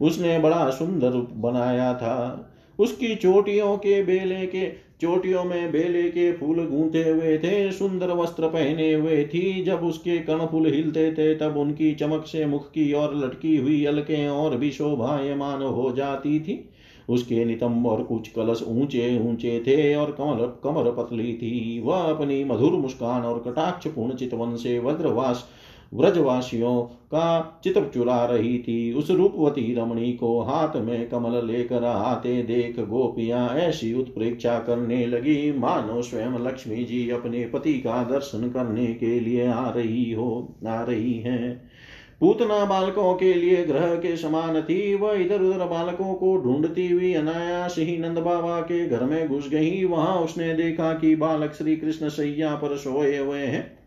उसने 0.00 0.38
बड़ा 0.38 0.70
सुंदर 0.70 1.10
रूप 1.10 1.28
बनाया 1.30 1.94
था। 1.94 2.50
उसकी 2.78 3.14
चोटियों 3.14 3.76
के 3.76 4.02
बेले 4.02 4.46
के, 4.46 4.66
चोटियों 5.00 5.44
में 5.44 5.72
बेले 5.72 6.02
के 6.02 6.32
फूल 6.32 6.64
गूंथे 6.66 7.10
हुए 7.10 7.38
थे, 7.38 7.72
सुंदर 7.72 8.10
वस्त्र 8.10 8.48
पहने 8.48 8.92
हुए 8.94 9.24
थी। 9.24 9.64
जब 9.64 9.84
उसके 9.84 10.18
कर्णफूल 10.18 10.66
हिलते 10.66 11.12
थे, 11.12 11.34
तब 11.34 11.56
उनकी 11.56 11.94
चमक 11.94 12.26
से 12.26 12.46
मुख 12.46 12.70
की 12.70 12.92
और 12.92 13.16
लटकी 13.16 13.56
हुई 13.56 13.84
अलके 13.84 14.28
और 14.28 14.56
भी 14.56 14.70
शोभायमान 14.70 15.62
हो 15.62 15.92
जाती 15.92 16.40
थी। 16.40 16.70
उसके 17.08 17.44
नितंब 17.44 17.86
और 17.86 18.02
कुछ 18.02 18.28
कलश 18.28 18.64
ऊँचे 18.68 19.30
ऊँचे 19.30 19.60
थे 19.66 19.94
और 19.94 20.12
कमर 20.12 20.60
कमर 20.64 20.90
पतली 20.90 21.32
थी। 21.34 21.80
वह 21.80 21.96
अपनी 21.96 22.44
मधुर 22.44 22.72
मुस्कान 22.72 23.22
और 23.22 23.38
कटाक्ष 23.38 23.86
पूर्ण 23.86 24.14
चितवन 24.14 24.56
से 24.56 24.78
वज्रवास 24.78 25.48
व्रजवासियों 25.94 26.82
का 26.82 27.60
चित्र 27.64 27.84
चुरा 27.94 28.24
रही 28.24 28.58
थी। 28.58 28.92
उस 28.92 29.10
रूपवती 29.10 29.74
रमणी 29.74 30.12
को 30.12 30.40
हाथ 30.40 30.76
में 30.76 31.08
कमल 31.08 31.46
लेकर 31.46 31.84
आते 31.84 32.42
देख 32.42 32.80
गोपियाँ 32.80 33.48
ऐसी 33.48 33.94
उत्प्रेक्षा 33.94 34.58
करने 34.58 35.06
लगी। 35.06 35.52
मानो 35.58 36.02
स्वयं 36.02 36.38
लक्ष्मी 36.38 36.84
जी 36.84 37.10
अपने 37.10 37.44
पति 37.46 37.74
का 37.74 38.02
दर्शन 38.04 38.48
करने 38.50 38.86
के 38.86 39.20
लिए 39.20 39.46
आ 39.46 39.68
रही 39.70 40.12
हो, 40.12 40.54
आ 40.66 40.82
रही 40.82 41.14
हैं। 41.14 41.70
पूतना 42.20 42.64
बालकों 42.64 43.14
के 43.14 43.34
लिए 43.34 43.64
ग्रह 43.64 43.94
के 43.94 44.16
समान 44.16 44.60
थी। 44.62 44.94
वह 44.94 45.12
इधर 45.12 45.42
उधर 45.42 45.64
बालकों 45.66 46.14
को 46.14 46.36
ढूंढती 46.36 46.88
हुई 46.88 47.14
अनायास 47.14 47.76
ही 47.78 47.96
नंद 47.98 48.18
बाबा 48.18 48.60
के 48.60 48.86
घर 48.86 49.04
में 49.04 49.28
घुस 49.28 49.48
गई। 49.48 49.84
वहाँ 49.84 50.16
उसने 50.16 50.54
देखा 50.54 50.92
कि 50.92 51.16
बालक 51.16 51.52
श्री 51.52 51.76
कृष्ण 51.76 52.08
सैया 52.08 52.54
पर 52.54 52.76
सोए 52.76 53.16
हुए 53.18 53.40
हैं। 53.40 53.83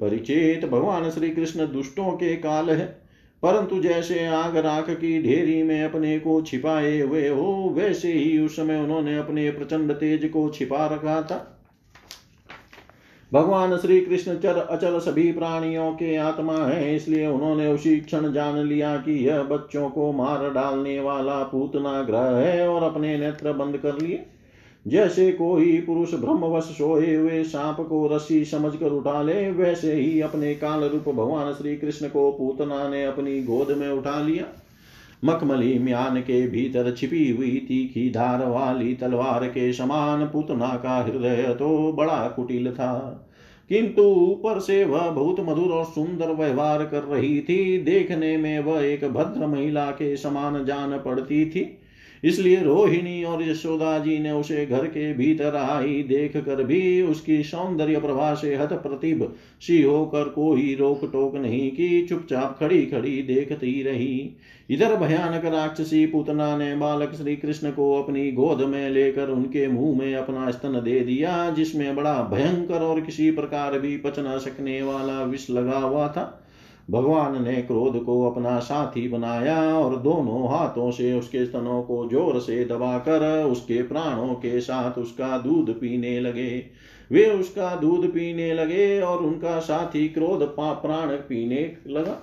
परिचित 0.00 0.64
भगवान 0.64 1.10
श्री 1.10 1.30
कृष्ण 1.30 1.72
दुष्टों 1.72 2.10
के 2.10 2.36
काल 2.36 2.70
है। 2.70 3.06
परंतु 3.42 3.80
जैसे 3.80 4.26
आग 4.26 4.56
राख 4.56 4.90
की 4.90 5.22
ढेरी 5.22 5.62
में 5.62 5.84
अपने 5.84 6.18
को 6.18 6.42
छिपाए 6.42 7.00
हुए 7.00 7.28
हो, 7.28 7.74
वैसे 7.76 8.12
ही 8.12 8.38
उस 8.38 8.56
समय 8.56 8.78
उन्होंने 8.78 9.18
अपने 9.18 9.50
प्रचंड 9.50 9.92
तेज 9.92 10.30
को 10.32 10.48
छिपा 10.50 10.86
रखा 10.86 11.22
था। 11.22 11.52
भगवान 13.32 13.76
श्री 13.76 14.00
कृष्ण 14.00 14.36
चर 14.36 14.56
अचल 14.56 14.98
सभी 14.98 15.32
प्राणियों 15.32 15.92
के 15.92 16.16
आत्मा 16.16 16.56
है, 16.56 16.96
इसलिए 16.96 17.26
उन्होंने 17.26 17.66
उसी 17.66 18.00
क्षण 18.00 18.32
जान 18.32 18.58
लिया 18.58 18.96
कि 18.96 19.28
यह 19.28 19.42
बच्चों 19.42 19.90
को 19.90 20.12
मार 20.12 20.50
डालने 20.50 21.00
वाला 21.00 21.42
पूतना 21.42 22.02
ग्रह 22.02 22.36
है 22.36 22.68
और 22.68 22.82
अपने 22.82 23.18
नेत्र 23.18 23.52
बंद 23.52 23.76
कर 23.76 23.98
लिए। 24.00 24.26
जैसे 24.86 25.32
कोई 25.32 25.80
पुरुष 25.80 26.14
ब्रह्मवश 26.14 26.64
सोए 26.64 27.14
हुए 27.14 27.42
सांप 27.44 27.76
को 27.88 28.06
रस्सी 28.06 28.44
समझकर 28.44 28.90
उठा 28.90 29.22
ले, 29.22 29.50
वैसे 29.50 29.94
ही 29.94 30.20
अपने 30.20 30.54
काल 30.54 30.84
रूप 30.84 31.08
भगवान 31.08 31.52
श्री 31.52 31.76
कृष्ण 31.76 32.08
को 32.08 32.30
पूतना 32.32 32.88
ने 32.88 33.04
अपनी 33.04 33.42
गोद 33.42 33.76
में 33.76 33.88
उठा 33.88 34.22
लिया। 34.22 34.44
मखमली 35.24 35.78
म्यान 35.78 36.20
के 36.20 36.46
भीतर 36.48 36.94
छिपी 36.94 37.30
हुई 37.30 37.56
तीखी 37.68 38.10
धार 38.10 38.46
वाली 38.46 38.94
तलवार 38.94 39.46
के 39.46 39.72
समान 39.72 40.24
पूतना 40.24 40.68
का 40.68 41.02
हृदय 41.04 41.56
तो 41.58 41.92
बड़ा 41.92 42.28
कुटिल 42.28 42.72
था। 42.72 43.22
किंतु 43.68 44.02
ऊपर 44.02 44.58
से 44.58 44.84
वह 44.84 45.10
बहुत 45.10 45.40
मधुर 45.40 45.72
और 45.72 45.84
सुंदर 45.84 46.32
व्यवहार 46.32 46.84
कर 46.84 47.02
रही 47.02 47.40
थी। 47.40 47.78
देखने 47.78 48.36
में 48.36 48.60
वह 48.60 48.80
एक 48.80 49.04
भद्र 49.04 49.46
महिला 49.46 49.90
के 49.90 50.16
समान 50.16 50.64
जान 50.64 50.98
पड़ती 50.98 51.50
थी। 51.50 51.78
इसलिए 52.26 52.62
रोहिणी 52.62 53.22
और 53.24 53.42
यशोदा 53.42 53.98
जी 53.98 54.18
ने 54.18 54.30
उसे 54.30 54.66
घर 54.66 54.86
के 54.86 55.12
भीतर 55.14 55.56
आई 55.56 56.02
देख 56.02 56.36
कर 56.36 56.62
भी 56.64 57.02
उसकी 57.02 57.42
सौंदर्य 57.42 58.00
प्रभा 58.00 58.34
से 58.34 58.54
हत 58.56 58.72
प्रतिभ 58.72 59.32
सी 59.60 59.82
होकर 59.82 60.28
कोई 60.28 60.74
रोक 60.74 61.00
टोक 61.12 61.34
नहीं 61.34 61.70
की, 61.70 62.06
चुपचाप 62.06 62.56
खड़ी 62.60 62.86
खड़ी 62.86 63.22
देखती 63.22 63.82
रही। 63.82 64.36
इधर 64.70 64.96
भयानक 64.96 65.44
राक्षसी 65.44 66.06
पुतना 66.06 66.56
ने 66.56 66.74
बालक 66.76 67.14
श्री 67.14 67.36
कृष्ण 67.36 67.70
को 67.70 68.02
अपनी 68.02 68.30
गोद 68.32 68.62
में 68.62 68.90
लेकर 68.90 69.28
उनके 69.28 69.68
मुँह 69.68 69.98
में 69.98 70.14
अपना 70.14 70.50
स्तन 70.50 70.80
दे 70.84 71.00
दिया, 71.00 71.50
जिसमें 71.50 71.96
बड़ा 71.96 72.14
भयंकर 72.32 72.82
और 72.82 73.00
किसी 73.00 73.30
प्रकार 73.30 73.78
भी 73.78 73.96
पच 73.96 74.18
न 74.18 74.38
सकने 74.38 74.82
वाला 74.82 75.22
विष 75.22 75.50
लगा 75.50 75.78
हुआ 75.78 76.08
था। 76.08 76.42
भगवान 76.90 77.44
ने 77.44 77.54
क्रोध 77.62 78.04
को 78.04 78.30
अपना 78.30 78.58
साथी 78.58 79.08
बनाया 79.08 79.78
और 79.78 79.96
दोनों 79.96 80.48
हाथों 80.48 80.90
से 80.90 81.12
उसके 81.12 81.46
स्तनों 81.46 81.82
को 81.82 82.08
ज़ोर 82.08 82.40
से 82.40 82.64
दबाकर 82.64 83.44
उसके 83.44 83.82
प्राणों 83.82 84.34
के 84.34 84.60
साथ 84.60 84.98
उसका 84.98 85.38
दूध 85.38 85.70
पीने 85.70 86.20
लगे। 86.20 86.64
वे 87.10 87.24
उसका 87.30 87.74
दूध 87.76 88.08
पीने 88.10 88.54
लगे 88.54 89.00
और 89.00 89.18
उनका 89.18 89.58
साथी 89.58 90.08
क्रोध 90.08 90.42
प्राण 90.56 91.08
पीने 91.08 91.76
लगा। 91.86 92.16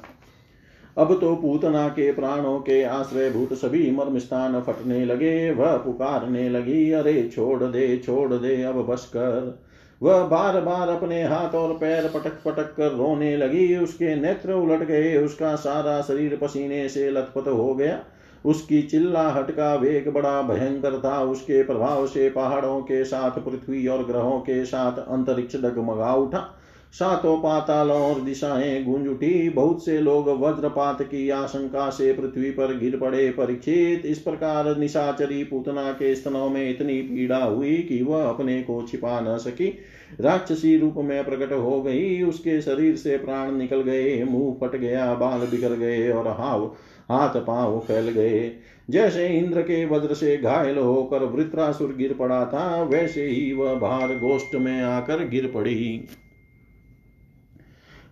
अब 0.98 1.20
तो 1.22 1.36
पूतना 1.36 1.88
के 1.88 2.12
प्राणों 2.14 2.60
के 2.60 2.84
आश्रय 2.84 3.30
भूत 3.32 3.54
सभी 3.54 3.92
मर्म 3.92 4.18
स्थान 4.18 4.62
फटने 4.62 5.06
लगे, 5.06 5.52
वह 5.52 5.78
पुकारने 5.78 6.50
लगी, 6.50 6.92
अरे 6.92 7.30
छोड़ 7.36 7.64
दे 7.64 7.98
छोड़ 7.98 8.34
दे, 8.34 8.62
अब 8.64 8.76
बस 8.76 9.06
कर। 9.06 9.63
वह 10.04 10.24
बार 10.24 10.62
बार 10.62 10.90
अपने 10.90 11.24
हाथ 11.24 11.56
और 11.56 11.74
पैर 11.74 12.08
पटक 12.08 12.34
पटक 12.46 12.76
कर 12.76 12.92
रोने 12.92 13.38
लगी। 13.38 13.78
उसके 13.78 14.16
नेत्र 14.16 14.54
उलट 14.54 14.80
गए। 14.80 15.18
उसका 15.18 15.56
सारा 15.56 16.02
शरीर 16.02 16.40
पसीने 16.42 16.90
से 16.90 17.12
लथपथ 17.12 17.48
हो 17.48 17.76
गया। 17.76 18.00
उसकी 18.46 18.82
चिल्लाहट 18.82 19.52
का 19.52 19.76
वेग 19.76 20.10
बड़ा 20.10 20.42
भयंकर 20.42 21.02
था। 21.04 21.22
उसके 21.22 21.64
प्रभाव 21.64 22.08
से 22.08 22.30
पहाड़ों 22.30 22.82
के 22.82 23.06
साथ, 23.06 23.32
पृथ्वी 23.32 23.88
और 23.88 24.06
ग्रहों 24.06 24.40
के 24.40 24.66
साथ 24.66 24.98
अंतरिक्ष 25.12 25.56
डगमगा 25.56 26.14
उठा। 26.14 26.60
सातों 26.94 27.38
पातालों 27.38 28.02
और 28.02 28.22
दिशाएँ 28.22 28.84
गूंज 28.84 29.08
उठी। 29.08 29.50
बहुत 29.50 29.86
से 29.86 30.00
लोग 30.00 30.28
वज्रपात 30.42 31.02
की 31.02 31.30
आशंका 31.30 31.90
से 31.90 32.14
पृथ्वी 32.14 32.52
पर 32.52 32.78
गिर 32.78 32.98
पड़े। 32.98 33.30
परीक्षित, 33.30 34.06
इस 34.06 34.20
प्रकार 34.20 34.78
निशाचरी 34.78 35.44
पूतना 35.44 35.92
के 35.92 36.16
स्तनों 36.16 36.50
में 36.50 36.70
इतनी 36.70 37.02
पीड़ा 37.02 37.44
हुई 37.44 37.78
कि 37.78 38.02
वह 38.04 38.24
अपने 38.24 38.62
को 38.62 38.82
छिपा 38.88 39.20
न 39.20 39.38
सकी। 39.38 39.78
राक्षसी 40.22 40.78
रूप 40.78 40.94
में 40.98 41.24
प्रकट 41.24 41.54
हो 41.54 41.82
गई। 41.82 42.22
उसके 42.22 42.62
शरीर 42.62 42.96
से 42.96 43.18
प्राण 43.18 43.52
निकल 43.52 43.82
गए। 43.82 44.24
मुँह 44.24 44.56
फट 44.62 44.76
गया, 44.76 45.14
बाल 45.14 45.40
बिखर 45.40 45.76
गए 45.76 46.10
और 46.10 46.28
हाव, 46.28 46.66
हाथ 47.10 47.36
पाँव 47.36 47.80
फैल 47.80 48.10
गए। 48.10 48.52
जैसे 48.90 49.28
इंद्र 49.28 49.62
के 49.62 49.86
वज्र 49.86 50.14
से 50.14 50.38
घायल 50.38 50.78
होकर 50.78 51.24
वृत्रासुर 51.24 51.96
गिर 51.96 52.14
पड़ा 52.14 52.46
था, 52.46 52.84
वैसे 52.84 53.26
ही 53.26 53.54
वह 53.54 53.74
भार 53.74 54.08
गोष्ठ 54.08 54.56
में 54.56 54.82
आकर 54.82 55.28
गिर 55.28 55.52
पड़ी। 55.56 56.08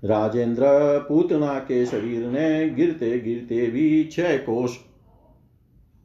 राजेंद्र 0.04 0.64
पूतना 1.10 1.60
के 1.60 1.86
शरीर 1.86 2.26
ने 2.28 2.70
गिरते 2.70 3.20
गिरते 3.20 3.68
भी 3.68 4.04
छह 4.04 4.38
कोष 4.38 4.76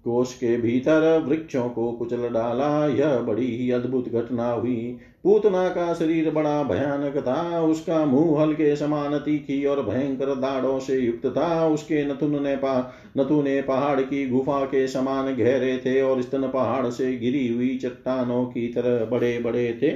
कोष 0.05 0.35
के 0.35 0.57
भीतर 0.57 1.25
वृक्षों 1.27 1.69
को 1.69 1.93
कुचल 1.93 2.29
डाला। 2.29 2.87
यह 2.87 3.19
बड़ी 3.19 3.57
ही 3.57 3.71
अद्भुत 3.71 4.09
घटना 4.09 4.51
हुई। 4.51 4.99
पूतना 5.25 5.69
का 5.69 5.95
शरीर 5.95 6.31
बड़ा 6.31 6.63
भयानक 6.63 7.17
था। 7.17 7.61
उसका 7.61 8.05
मुँह 8.05 8.43
हल्के 8.43 8.77
समान 8.77 9.19
तीखी 9.19 9.65
और 9.65 9.83
भयंकर 9.83 10.35
दाढ़ों 10.35 10.79
से 10.81 10.99
युक्त 10.99 11.27
था। 11.27 11.69
उसके 11.69 12.05
नथुन 12.05 12.43
ने 12.43 12.57
पा 12.57 12.95
नथुने 13.19 13.63
पहाड़ 13.63 14.01
की 14.01 14.29
गुफा 14.29 14.65
के 14.65 14.87
समान 14.89 15.35
गहरे 15.37 15.77
थे 15.87 16.01
और 16.03 16.23
स्तन 16.23 16.49
पहाड़ 16.49 16.87
से 16.87 17.17
गिरी 17.17 17.49
हुई 17.49 17.77
चट्टानों 17.77 18.45
की 18.45 18.69
तरह 18.69 19.05
बड़े 19.05 19.39
बड़े 19.39 19.79
थे। 19.83 19.91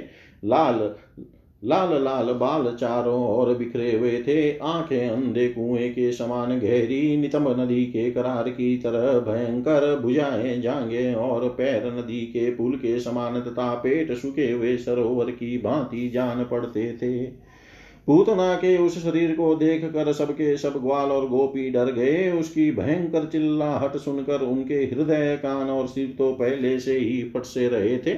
लाल 0.44 0.94
लाल 1.62 1.90
लाल 2.04 2.32
बाल 2.32 2.74
चारों 2.74 3.22
ओर 3.28 3.54
बिखरे 3.54 3.92
हुए 3.92 4.12
थे। 4.18 4.58
आँखें 4.58 5.08
अंधे 5.08 5.48
कुएँ 5.48 5.88
के 5.88 6.12
समान 6.12 6.58
गहरी 6.58 7.16
नितम 7.16 7.48
नदी 7.60 7.84
के 7.86 8.10
करार 8.10 8.48
की 8.50 8.76
तरह 8.76 9.18
भयंकर 9.20 9.98
भुजाएँ 10.00 10.60
जांगे 10.60 11.12
और 11.14 11.48
पैर 11.48 11.86
नदी 11.92 12.20
के 12.26 12.50
पुल 12.50 12.76
के 12.76 12.98
समान 13.00 13.40
तथा 13.40 13.74
पेट 13.74 14.12
सुखे 14.12 14.50
हुए 14.50 14.76
सरोवर 14.76 15.30
की 15.30 15.58
भांति 15.58 16.08
जान 16.08 16.44
पड़ते 16.44 16.92
थे। 16.92 17.50
पूतना 18.06 18.54
के 18.54 18.76
उस 18.78 18.98
शरीर 18.98 19.34
को 19.36 19.54
देख 19.54 19.84
कर 19.84 20.12
सबके 20.12 20.56
सब 20.56 20.80
ग्वाल 20.82 21.10
और 21.10 21.28
गोपी 21.28 21.70
डर 21.70 21.92
गए। 21.92 22.30
उसकी 22.30 22.70
भयंकर 22.70 23.26
चिल्लाहट 23.26 23.96
सुनकर 23.96 24.40
उनके 24.40 24.74
हृदय, 24.74 25.36
कान 25.42 25.70
और 25.70 25.86
सिर 25.86 26.14
तो 26.18 26.32
पहले 26.32 26.78
से 26.80 26.98
ही 26.98 27.22
फट 27.34 27.42
से 27.42 27.68
रहे 27.68 27.98
थे। 27.98 28.14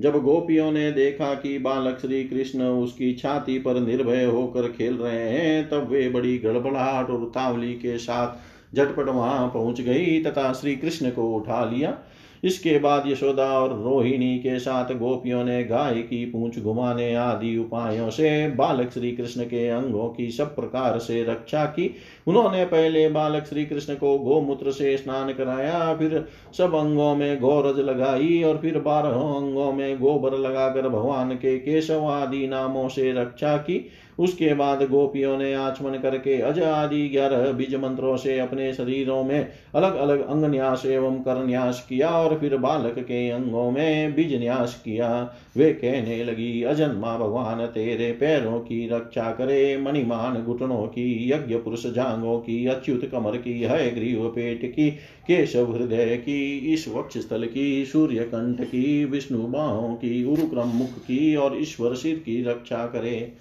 जब 0.00 0.20
गोपियों 0.22 0.70
ने 0.72 0.90
देखा 0.92 1.34
कि 1.34 1.58
बालक 1.58 1.98
श्री 2.00 2.22
कृष्ण 2.24 2.62
उसकी 2.62 3.12
छाती 3.14 3.58
पर 3.58 3.80
निर्भय 3.80 4.24
होकर 4.24 4.68
खेल 4.68 4.94
रहे 4.94 5.28
हैं, 5.28 5.68
तब 5.68 5.88
वे 5.90 6.08
बड़ी 6.10 6.38
गड़बड़ाहट 6.38 7.10
और 7.10 7.22
उतावली 7.22 7.72
के 7.74 7.98
साथ 7.98 8.76
झटपट 8.76 9.08
वहाँ 9.08 9.48
पहुँच 9.48 9.80
गई 9.80 10.22
तथा 10.22 10.52
श्री 10.52 10.76
कृष्ण 10.76 11.10
को 11.10 11.34
उठा 11.34 11.64
लिया। 11.64 11.98
इसके 12.44 12.78
बाद 12.78 13.04
यशोदा 13.06 13.44
और 13.44 13.72
रोहिणी 13.82 14.38
के 14.38 14.58
साथ 14.58 14.92
गोपियों 14.94 15.44
ने 15.44 15.62
गाय 15.64 15.94
की 15.94 16.24
पूंछ 16.24 16.58
घुमाने 16.58 17.14
आदि 17.14 17.56
उपायों 17.58 18.08
से 18.10 18.48
बालक 18.48 18.90
श्री 18.90 19.10
कृष्ण 19.12 19.44
के 19.44 19.68
अंगों 19.68 20.08
की 20.08 20.30
सब 20.30 20.54
प्रकार 20.56 20.98
से 20.98 21.22
रक्षा 21.24 21.64
की। 21.64 21.94
उन्होंने 22.30 22.64
पहले 22.64 23.08
बालक 23.08 23.44
श्री 23.44 23.64
कृष्ण 23.66 23.94
को 23.94 24.16
गोमूत्र 24.18 24.72
से 24.72 24.96
स्नान 24.96 25.32
कराया, 25.32 25.94
फिर 25.94 26.24
सब 26.58 26.74
अंगों 26.74 27.14
में 27.16 27.40
गोरज 27.40 27.78
लगाई 27.80 28.42
और 28.42 28.58
फिर 28.58 28.78
बारह 28.80 29.10
अंगों 29.10 29.72
में 29.72 29.98
गोबर 29.98 30.38
लगाकर 30.38 30.88
भगवान 30.88 31.34
के 31.34 31.58
केशव 31.58 32.06
आदि 32.06 32.46
नामों 32.48 32.88
से 32.88 33.12
रक्षा 33.12 33.56
की। 33.58 33.84
उसके 34.18 34.52
बाद 34.54 34.82
गोपियों 34.82 35.36
ने 35.38 35.52
आचमन 35.54 35.96
करके 35.98 36.40
अज 36.40 36.58
आदि 36.60 37.08
ग्यारह 37.08 37.50
बीज 37.52 37.74
मंत्रों 37.74 38.16
से 38.16 38.38
अपने 38.38 38.72
शरीरों 38.72 39.22
में 39.24 39.48
अलग 39.74 39.96
अलग 39.96 40.26
अंग 40.26 40.44
न्यास 40.44 40.82
एवं 40.86 41.16
कर 41.18 41.44
न्यास 41.46 41.84
किया 41.88 42.08
और 42.10 42.36
फिर 42.38 42.56
बालक 42.56 42.98
के 42.98 43.28
अंगों 43.30 43.70
में 43.70 44.14
बीज 44.14 44.34
न्यास 44.40 44.74
किया। 44.84 45.08
वे 45.56 45.72
कहने 45.72 46.22
लगी, 46.24 46.62
अजन्मा 46.62 47.16
भगवान, 47.18 47.66
तेरे 47.66 48.10
पैरों 48.12 48.58
की 48.60 48.88
रक्षा 48.88 49.30
करे, 49.30 49.76
मणिमान 49.76 50.36
घुटनों 50.36 50.86
की 50.88 51.30
यज्ञ 51.30 51.56
पुरुष 51.56 51.86
जांगों 52.20 52.38
की, 52.38 52.66
अच्युत 52.66 53.08
कमर 53.12 53.36
की, 53.36 53.60
है 53.60 53.94
ग्रीव 53.94 54.28
पेट 54.28 54.72
की, 54.72 54.90
केशव 55.26 55.76
हृदय 55.76 56.16
की, 56.16 56.58
इस 56.72 56.88
वक्ष 56.88 57.18
स्थल 57.18 57.46
की 57.46 57.84
सूर्य 57.86 58.18
कंठ 58.18 58.60
की, 58.60 59.04
विष्णु 59.04 59.38
बाहों 59.38 59.94
की, 59.94 60.24
उरुक्रम 60.24 60.68
मुख 60.68 60.98
की 60.98 61.36
और 61.36 61.62
ईश्वर 61.62 61.94
सिर 61.94 62.16
की 62.16 62.42
रक्षा 62.42 62.86
करे। 62.86 63.32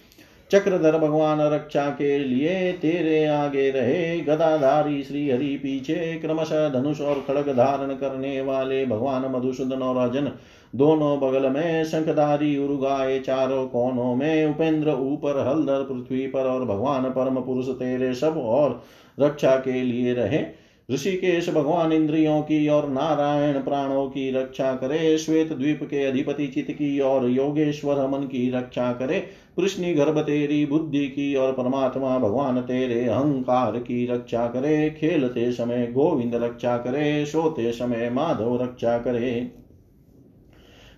चक्रधर 0.52 0.98
भगवान 0.98 1.42
रक्षा 1.42 1.90
के 1.90 2.20
लिए 2.20 2.72
तेरे 2.72 3.26
आगे 3.26 3.70
रहे। 3.72 4.20
गदाधारी 4.20 5.04
श्री 5.04 5.30
हरि 5.30 5.56
पीछे, 5.56 6.20
क्रमशः 6.20 6.70
धनुष 6.70 7.02
और 7.02 7.24
खड़ग 7.28 7.50
धारण 7.50 7.94
करने 7.94 8.42
वाले 8.42 8.86
भगवान 8.86 9.32
मधुसूदन 9.32 9.82
और 9.82 10.10
अजन 10.10 10.32
दोनों 10.76 11.20
बगल 11.20 11.50
में 11.50 11.84
शंखधारी 11.84 12.58
उर्गाए, 12.58 13.20
चारों 13.20 13.68
कोनों 13.68 14.16
में 14.16 14.46
उपेंद्र, 14.46 14.92
ऊपर 14.92 15.48
हलदर, 15.48 15.82
पृथ्वी 15.82 16.28
पर 16.28 16.40
और 16.40 16.66
भगवान 16.66 17.04
परम 17.04 17.36
पुरुष 17.36 17.68
तेरे 17.68 18.14
सब 18.14 18.38
और 18.38 18.84
रक्षा 19.20 19.56
के 19.56 19.84
लिए 19.84 20.14
रहे। 20.14 20.70
ऋषिकेश 20.92 21.50
भगवान 21.50 21.92
इंद्रियों 21.92 22.42
की 22.42 22.68
और 22.68 22.90
नारायण 22.90 23.54
प्राणों 23.54 24.08
की 24.08 24.32
रक्षा 24.32 24.74
करे। 24.74 25.18
श्वेत 25.18 25.54
द्वीप 25.54 25.80
के 25.84 26.06
अधिपति 26.06 26.48
चित 26.48 26.68
की 26.72 27.00
और 27.00 27.30
योगेश्वर 27.30 28.08
मन 28.08 28.20
की 28.20 28.50
रक्षा 28.50 28.94
करे। 28.94 29.20
कृष्ण 29.58 29.96
गर्भ 29.96 30.20
तेरी 30.20 30.66
बुद्धि 30.66 31.06
की 31.06 31.36
और 31.36 31.52
परमात्मा 31.52 32.20
भगवान 32.20 32.62
तेरे 32.62 33.06
अहंकार 33.06 33.72
की 33.72 34.06
रक्षा 34.06 34.48
करे। 34.48 34.90
खेलते 34.90 35.52
समय 35.52 35.88
गोविंद 35.92 36.36
रक्षा 36.36 36.78
करे। 36.78 37.26
सोते 37.26 37.72
समय 37.72 38.10
माधव 38.10 38.64
रक्षा 38.64 38.98
करे। 38.98 39.52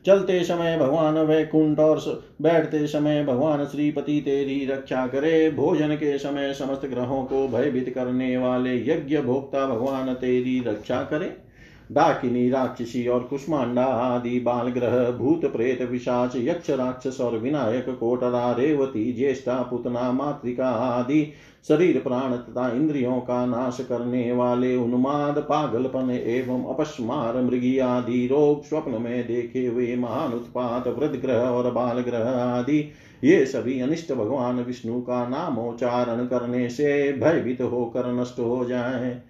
चलते 0.05 0.43
समय 0.43 0.77
भगवान 0.77 1.17
वैकुंठ 1.17 1.79
और 1.79 1.99
बैठते 2.41 2.87
समय 2.87 3.23
भगवान 3.23 3.65
श्रीपति 3.65 4.21
तेरी 4.21 4.65
रक्षा 4.65 5.07
करे। 5.07 5.51
भोजन 5.51 5.95
के 5.95 6.17
समय 6.17 6.53
समस्त 6.53 6.85
ग्रहों 6.85 7.23
को 7.23 7.47
भयभीत 7.47 7.93
करने 7.95 8.37
वाले 8.37 8.75
यज्ञ 8.85 9.17
भोक्ता 9.17 9.67
भगवान 9.67 10.13
तेरी 10.13 10.59
रक्षा 10.67 11.01
करे। 11.03 11.50
डाकिनी 11.91 12.49
राक्षसी 12.49 13.07
और 13.07 13.19
कुष्मांडा 13.19 13.83
आदि 13.83 14.39
बाल 14.39 14.67
ग्रह 14.67 15.11
भूत 15.11 15.45
प्रेत, 15.45 15.81
विशाच, 15.81 16.35
यक्ष 16.35 16.69
राक्षस 16.69 17.21
और 17.21 17.37
विनायक, 17.37 17.89
कोटरा, 17.89 18.51
रेवती, 18.51 19.13
ज्येष्ठा, 19.13 19.61
पुतना, 19.61 20.11
मातृका 20.11 20.69
आदि 20.69 21.33
शरीर, 21.67 21.99
प्राण 21.99 22.35
तथा 22.35 22.69
इंद्रियों 22.71 23.19
का 23.19 23.45
नाश 23.45 23.77
करने 23.81 24.31
वाले 24.31 24.75
उन्माद, 24.75 25.39
पागलपन 25.39 26.09
एवं 26.11 26.63
अपस्मार, 26.73 27.41
मृगी 27.41 27.77
आदि 27.79 28.27
रोग 28.27 28.63
स्वप्न 28.63 29.01
में 29.01 29.27
देखे 29.27 29.65
हुए 29.65 29.95
महान 29.95 30.33
उत्पात 30.33 30.87
वृद्ध 30.87 31.15
ग्रह 31.15 31.41
और 31.41 31.71
बाल 31.71 31.99
ग्रह 31.99 32.29
आदि, 32.29 32.79
ये 33.23 33.45
सभी 33.45 33.79
अनिष्ट 33.81 34.13
भगवान 34.13 34.59
विष्णु 34.59 35.01
का 35.01 35.27
नामोच्चारण 35.27 36.25
करने 36.25 36.69
से 36.69 37.11
भयभीत 37.13 37.61
होकर 37.61 38.11
नष्ट 38.13 38.39
हो 38.39 38.65
जाए। 38.65 39.21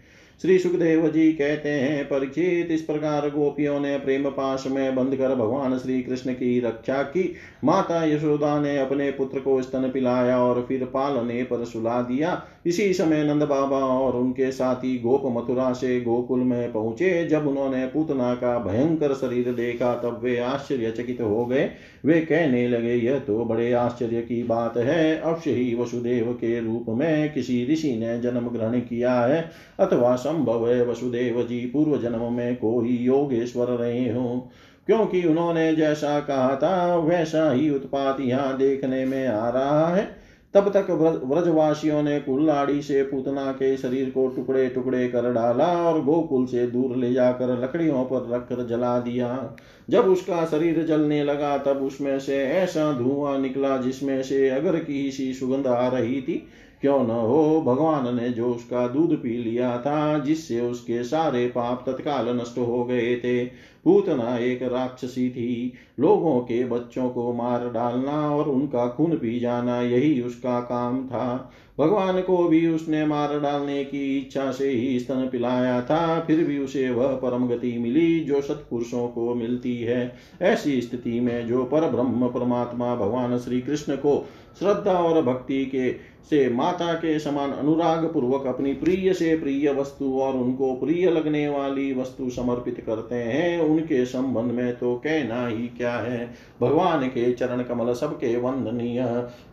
श्री 0.41 0.59
सुखदेव 0.59 1.07
जी 1.07 1.33
कहते 1.33 1.69
हैं, 1.69 2.05
परीक्षित, 2.05 2.71
इस 2.71 2.81
प्रकार 2.81 3.29
गोपियों 3.29 3.79
ने 3.79 3.97
प्रेम 3.97 4.29
पाश 4.29 4.63
में 4.67 4.95
बंद 4.95 5.15
कर 5.15 5.35
भगवान 5.35 5.77
श्री 5.77 6.01
कृष्ण 6.01 6.33
की 6.33 6.59
रक्षा 6.59 7.03
की। 7.03 7.35
माता 7.63 8.05
यशोदा 8.05 8.61
ने 8.61 8.77
अपने 8.77 9.11
पुत्र 9.11 9.39
को 9.39 9.61
स्तन 9.61 9.89
पिलाया 9.93 10.39
और 10.39 10.65
फिर 10.67 10.85
पालने 10.85 11.43
पर 11.43 11.65
सुला 11.65 12.01
दिया। 12.01 12.43
इसी 12.65 12.93
समय 12.93 13.23
नंद 13.23 13.43
बाबा 13.43 13.77
और 13.77 14.15
उनके 14.15 14.51
साथी 14.51 14.99
गोप 14.99 15.21
मथुरा 15.25 15.73
से 15.73 16.01
गोकुल 16.01 16.39
में 16.39 16.71
पहुँचे। 16.71 17.27
जब 17.27 17.47
उन्होंने 17.47 17.85
पूतना 17.85 18.33
का 18.33 18.57
भयंकर 18.59 19.13
शरीर 19.13 19.51
देखा, 19.51 19.93
तब 19.93 20.21
वे 20.23 20.37
आश्चर्यचकित 20.37 21.21
हो 21.21 21.45
गए। 21.45 21.69
वे 22.05 22.21
कहने 22.21 22.67
लगे, 22.67 22.95
यह 22.95 23.19
तो 23.19 23.45
बड़े 23.45 23.73
आश्चर्य 23.73 24.21
की 24.21 24.43
बात 24.43 24.77
है। 24.77 25.19
अवश्य 25.19 25.51
ही 25.51 25.75
वसुदेव 25.75 26.33
के 26.33 26.59
रूप 26.59 26.85
में 26.89 27.33
किसी 27.33 27.67
ऋषि 27.71 27.95
ने 27.95 28.19
जन्म 28.19 28.49
ग्रहण 28.49 28.79
किया 28.79 29.21
है। 29.21 29.51
अथवा 29.79 30.15
संभव 30.31 30.69
है 30.69 30.85
वसुदेव 30.85 31.43
जी 31.43 31.59
पूर्व 31.59 31.97
जन्म 31.97 32.33
में 32.33 32.55
कोई 32.55 32.89
योगेश्वर 32.89 33.67
रहे 33.67 34.09
हो। 34.09 34.49
क्योंकि 34.87 35.23
उन्होंने 35.23 35.75
जैसा 35.75 36.19
कहा 36.19 36.55
था, 36.55 36.95
वैसा 36.95 37.51
ही 37.51 37.69
उत्पात 37.69 38.17
यहाँ 38.21 38.57
देखने 38.57 39.05
में 39.05 39.27
आ 39.27 39.49
रहा 39.49 39.87
है। 39.87 40.21
तब 40.53 40.69
तक 40.69 40.91
व्रजवासियों 41.25 42.03
ने 42.03 42.19
कुल्लाड़ी 42.19 42.81
से 42.81 43.03
पूतना 43.03 43.51
के 43.51 43.77
शरीर 43.77 44.09
को 44.09 44.27
टुकड़े 44.27 44.69
टुकड़े 44.69 45.07
कर 45.07 45.33
डाला 45.33 45.65
और 45.65 46.03
गोकुल 46.03 46.45
से 46.45 46.67
दूर 46.67 46.95
ले 46.95 47.13
जाकर 47.13 47.63
लकड़ियों 47.63 48.03
पर 48.03 48.29
रखकर 48.31 48.67
जला 48.67 48.99
दिया। 48.99 49.55
जब 49.89 50.05
उसका 50.05 50.45
शरीर 50.45 50.85
जलने 50.85 51.23
लगा, 51.23 51.57
तब 51.57 51.77
उसमें 51.77 52.19
से 52.19 52.43
ऐसा 52.43 52.93
धुआँ 52.93 53.39
निकला 53.39 53.77
जिसमें 53.77 54.23
से 54.23 54.49
अगर 54.49 54.79
की 54.79 55.11
सी 55.11 55.33
सुगंध 55.33 55.67
आ 55.67 55.87
रही 55.87 56.21
थी 56.21 56.47
क्यों 56.81 57.07
न 57.07 57.11
हो? 57.11 57.61
भगवान 57.61 58.15
ने 58.15 58.29
जो 58.29 58.45
उसका 58.45 58.87
दूध 58.87 59.23
पी 59.23 59.29
लिया 59.29 59.77
था, 59.77 60.19
जिससे 60.19 60.61
उसके 60.61 61.03
सारे 61.03 61.47
पाप 61.47 61.83
तत्काल 61.89 62.37
नष्ट 62.37 62.57
हो 62.57 62.83
गए 62.83 63.15
थे। 63.15 63.45
पूतना 63.83 64.37
एक 64.37 64.63
राक्षसी 64.63 65.29
थी। 65.29 65.73
लोगों 65.99 66.39
के 66.39 66.65
बच्चों 66.65 67.09
को 67.09 67.33
मार 67.33 67.69
डालना 67.69 68.35
और 68.35 68.49
उनका 68.49 68.87
खून 68.87 69.11
पी 69.11 69.39
जाना, 69.39 69.81
यही 69.81 70.21
उसका 70.21 70.59
काम 70.59 71.07
था। 71.07 71.51
भगवान 71.79 72.21
को 72.21 72.47
भी 72.47 72.67
उसने 72.67 73.05
मार 73.05 73.39
डालने 73.39 73.83
की 73.83 74.17
इच्छा 74.17 74.51
से 74.51 74.69
ही 74.69 74.99
स्तन 74.99 75.29
पिलाया 75.31 75.81
था। 75.81 76.19
फिर 76.19 76.43
भी 76.43 76.59
उसे 76.59 76.89
वह 76.89 77.07
परम 77.07 77.47
गति 77.47 77.77
मिली 77.77 78.19
जो 78.19 78.41
सत्पुरुषों 78.41 79.07
को 79.07 79.35
मिलती 79.35 79.77
है। 79.77 80.15
ऐसी 80.41 80.81
स्थिति 80.81 81.19
में 81.19 81.47
जो 81.47 81.63
पर 81.63 81.89
ब्रह्म 81.89 82.27
परमात्मा 82.27 82.95
भगवान 82.95 83.37
श्री 83.37 83.61
कृष्ण 83.61 83.95
को 83.95 84.27
श्रद्धा 84.59 84.93
और 84.93 85.21
भक्ति 85.21 85.65
के 85.65 86.10
से 86.29 86.49
माता 86.49 86.93
के 86.93 87.19
समान 87.19 87.51
अनुराग 87.51 88.05
पूर्वक 88.05 88.45
अपनी 88.47 88.73
प्रिय 88.73 89.13
से 89.13 89.37
प्रिय 89.37 89.71
वस्तु 89.71 90.19
और 90.19 90.33
उनको 90.33 90.73
प्रिय 90.73 91.09
लगने 91.09 91.49
वाली 91.49 91.93
वस्तु 91.93 92.29
समर्पित 92.29 92.83
करते 92.85 93.15
हैं। 93.15 93.61
उनके 93.61 94.05
संबंध 94.05 94.51
में 94.51 94.77
तो 94.77 94.95
कहना 94.95 95.47
ही 95.47 95.67
क्या 95.67 95.93
है? 95.93 96.33
भगवान 96.61 97.07
के 97.07 97.31
चरण 97.33 97.63
कमल 97.63 97.93
सबके 97.93 98.37
वंदनीय। 98.37 99.03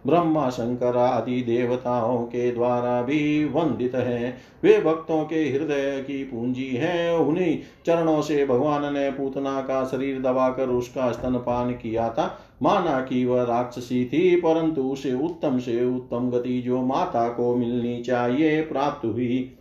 ब्रह्मा 0.07 0.51
शंकर 0.51 0.97
आदि 0.97 1.43
देवताओं 1.43 2.25
के 2.25 2.53
द्वारा 2.53 3.03
भी 3.03 3.45
वंदित 3.45 3.95
है। 3.95 4.37
वे 4.63 4.81
भक्तों 4.81 5.25
के 5.25 5.37
हृदय 5.37 6.05
की 6.07 6.25
पूंजी 6.25 6.69
है। 6.69 7.19
उन्हीं 7.19 7.59
चरणों 7.87 8.23
से 8.23 8.47
भगवान 8.47 8.95
ने 8.95 9.11
पूतना 9.11 9.61
का 9.61 9.85
शरीर 9.85 10.21
दबाकर 10.21 10.69
उसका 10.69 11.13
स्तनपान 11.13 11.73
किया 11.73 12.09
था। 12.09 12.45
माना 12.63 13.01
कि 13.01 13.25
वह 13.25 13.43
राक्षसी 13.43 14.05
थी, 14.05 14.37
परंतु 14.37 14.83
उसे 14.83 15.13
उत्तम 15.15 15.59
से 15.59 15.85
उत्तम 15.85 16.31
गति 16.31 16.63
जो 16.63 16.83
माता 16.83 17.29
को 17.29 17.57
मिलनी 17.57 18.03
चाहिए 18.03 18.61
प्राप्त 18.61 19.07
हुई। 19.07 19.55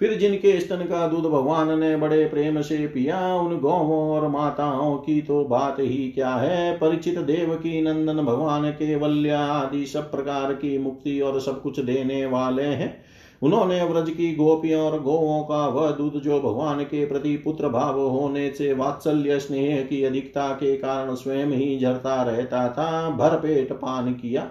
फिर 0.00 0.14
जिनके 0.14 0.60
स्तन 0.60 0.76
का 0.76 1.08
दूध 1.08 1.24
भगवान 1.24 1.80
ने 1.80 1.96
बड़े 1.96 2.24
प्रेम 2.24 2.60
से 2.60 2.86
पिया, 2.86 3.34
उन 3.34 3.58
गौवों 3.58 4.10
और 4.10 4.28
माताओं 4.28 4.96
की 4.96 5.22
तो 5.22 5.44
बात 5.44 5.76
ही 5.80 6.10
क्या 6.10 6.30
है? 6.30 6.78
परिचित 6.78 7.18
देव 7.18 7.54
की 7.54 7.82
नंदन 7.82 8.16
भगवान 8.16 8.70
के 8.70 8.96
वल्या 8.96 9.40
आदि 9.40 9.86
सब 9.86 10.10
प्रकार 10.10 10.52
की 10.52 10.78
मुक्ति 10.78 11.20
और 11.20 11.40
सब 11.40 11.62
कुछ 11.62 11.80
देने 11.80 12.26
वाले 12.26 12.62
हैं। 12.62 13.05
उन्होंने 13.42 13.82
व्रज 13.84 14.10
की 14.10 14.34
गोपियों 14.34 14.82
और 14.82 15.00
गोवों 15.02 15.42
का 15.42 15.66
वह 15.68 15.90
दूध 15.90 16.20
जो 16.22 16.40
भगवान 16.40 16.82
के 16.84 17.04
प्रति 17.06 17.36
पुत्र 17.36 17.68
भाव 17.68 18.00
होने 18.00 18.50
से 18.50 18.72
वात्सल्य 18.72 19.38
स्नेह 19.40 19.82
की 19.82 20.02
अधिकता 20.04 20.48
के 20.52 20.76
कारण 20.76 21.14
स्वयं 21.14 21.46
ही 21.46 21.78
झरता 21.78 22.22
रहता 22.22 22.68
था 22.68 23.10
भरपेट 23.10 23.72
पान 23.72 24.12
किया। 24.12 24.48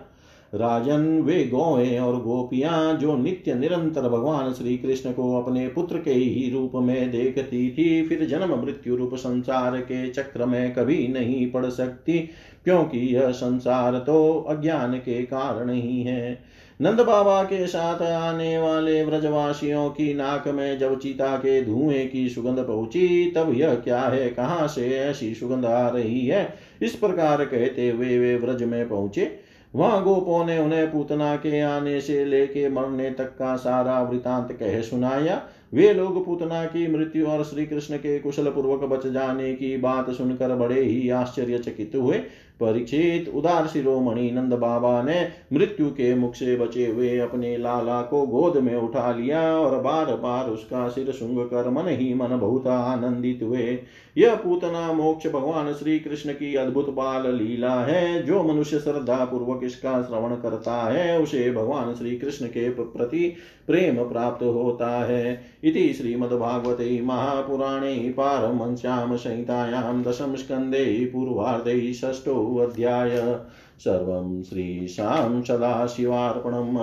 राजन, 0.53 1.21
वे 1.21 1.43
गौए 1.45 1.97
और 1.99 2.21
गोपियाँ 2.21 2.93
जो 2.93 3.15
नित्य 3.15 3.53
निरंतर 3.53 4.01
भगवान 4.01 4.53
श्री 4.53 4.77
कृष्ण 4.77 5.11
को 5.11 5.41
अपने 5.41 5.67
पुत्र 5.67 5.97
के 5.97 6.11
ही 6.11 6.49
रूप 6.51 6.71
में 6.75 7.11
देखती 7.11 7.69
थी, 7.69 8.07
फिर 8.07 8.25
जन्म 8.25 8.55
मृत्यु 8.61 8.95
रूप 8.95 9.15
संसार 9.15 9.77
के 9.77 10.09
चक्र 10.09 10.45
में 10.45 10.73
कभी 10.73 11.07
नहीं 11.07 11.51
पड़ 11.51 11.65
सकती, 11.65 12.17
क्योंकि 12.63 12.99
यह 13.15 13.31
संसार 13.31 13.97
तो 13.97 14.45
अज्ञान 14.49 14.93
के 14.93 15.21
कारण 15.23 15.69
ही 15.69 16.01
है। 16.01 16.54
नंद 16.81 17.01
बाबा 17.01 17.43
के 17.43 17.67
साथ 17.67 18.01
आने 18.01 18.57
वाले 18.57 19.05
व्रजवासियों 19.05 19.89
की 19.89 20.13
नाक 20.13 20.47
में 20.47 20.79
जब 20.79 20.99
चीता 20.99 21.37
के 21.37 21.61
धुएँ 21.61 22.07
की 22.07 22.29
सुगंध 22.29 22.59
पहुँची, 22.59 23.31
तब 23.35 23.53
यह 23.53 23.75
क्या 23.75 23.99
है? 23.99 24.29
कहाँ 24.29 24.67
से 24.67 24.99
ऐसी 24.99 25.33
सुगंध 25.33 25.65
आ 25.65 25.89
रही 25.89 26.27
है? 26.27 26.53
इस 26.81 26.95
प्रकार 26.95 27.45
कहते 27.45 27.89
हुए 27.89 28.19
वे 28.19 28.35
व्रज 28.35 28.63
में 28.63 28.89
पहुँचे। 28.89 29.39
वहाँ 29.75 30.03
गोपो 30.03 30.43
ने 30.43 30.59
उन्हें 30.59 30.91
पूतना 30.91 31.35
के 31.35 31.61
आने 31.61 32.01
से 32.01 32.25
लेके 32.25 32.69
मरने 32.69 33.09
तक 33.09 33.25
का 33.25 33.55
सारा 33.55 34.01
वृतांत 34.01 34.51
कह 34.51 34.81
सुनाया। 34.81 35.41
वे 35.73 35.93
लोग 35.93 36.25
पूतना 36.25 36.65
की 36.65 36.97
मृत्यु 36.97 37.27
और 37.27 37.43
श्री 37.43 37.65
कृष्ण 37.65 37.97
के 37.97 38.19
कुशल 38.19 38.45
पूर्वक 38.45 38.79
बच 38.79 39.07
जाने 39.07 39.53
की 39.53 39.77
बात 39.77 40.09
सुनकर 40.09 40.55
बड़े 40.55 40.81
ही 40.81 41.09
आश्चर्यचकित 41.09 41.91
हुए। 41.95 42.21
परीक्षित 42.59 43.31
उदार 43.35 43.67
शिरोमणि 43.67 44.31
नंद 44.31 44.53
बाबा 44.53 45.01
ने 45.01 45.27
मृत्यु 45.53 45.89
के 45.89 46.13
मुख 46.15 46.35
से 46.35 46.55
बचे 46.57 46.85
हुए 46.87 47.17
अपने 47.19 47.57
लाला 47.57 48.01
को 48.01 48.25
गोद 48.27 48.57
में 48.57 48.75
उठा 48.75 49.11
लिया 49.11 49.41
और 49.57 49.81
बार 49.81 50.05
बार 50.15 50.49
उसका 50.49 50.87
सिर 50.89 51.11
सुंग 51.11 51.37
कर 51.45 51.69
मन 51.69 51.87
ही 51.87 52.13
मन 52.13 52.27
बहुत 52.27 52.67
आनंदित 52.67 53.39
हुए। 53.43 53.79
यह 54.17 54.35
पूतना 54.35 54.93
मोक्ष 54.93 55.27
भगवान 55.27 55.73
श्री 55.73 55.99
कृष्ण 55.99 56.33
की 56.33 56.55
अद्भुत 56.55 56.89
बाल 56.89 57.35
लीला 57.35 57.73
है, 57.73 58.23
जो 58.23 58.43
मनुष्य 58.43 58.79
श्रद्धा 58.79 59.25
पूर्वक 59.25 59.63
इसका 59.63 60.01
श्रवण 60.01 60.35
करता 60.35 60.75
है, 60.83 61.19
उसे 61.21 61.51
भगवान 61.51 61.93
श्री 61.93 62.15
कृष्ण 62.15 62.45
के 62.45 62.69
प्रति 62.69 63.33
प्रेम 63.67 63.95
प्राप्त 64.03 64.43
होता 64.43 64.89
है। 64.89 65.41
इति 65.63 65.93
श्रीमद्भागवते 65.93 67.01
महापुराणे 67.01 68.13
पारमश्याम 68.17 69.15
संहितायां 69.15 70.01
दशम 70.03 70.35
स्कन्धे 70.35 70.85
पूर्वार्धे 71.05 71.93
षष्ठो 71.93 72.44
अध्याय 72.45 73.39
सर्वं 73.79 74.43
श्रीशां 74.43 75.43
सदाशिवार्पणम् 75.43 76.77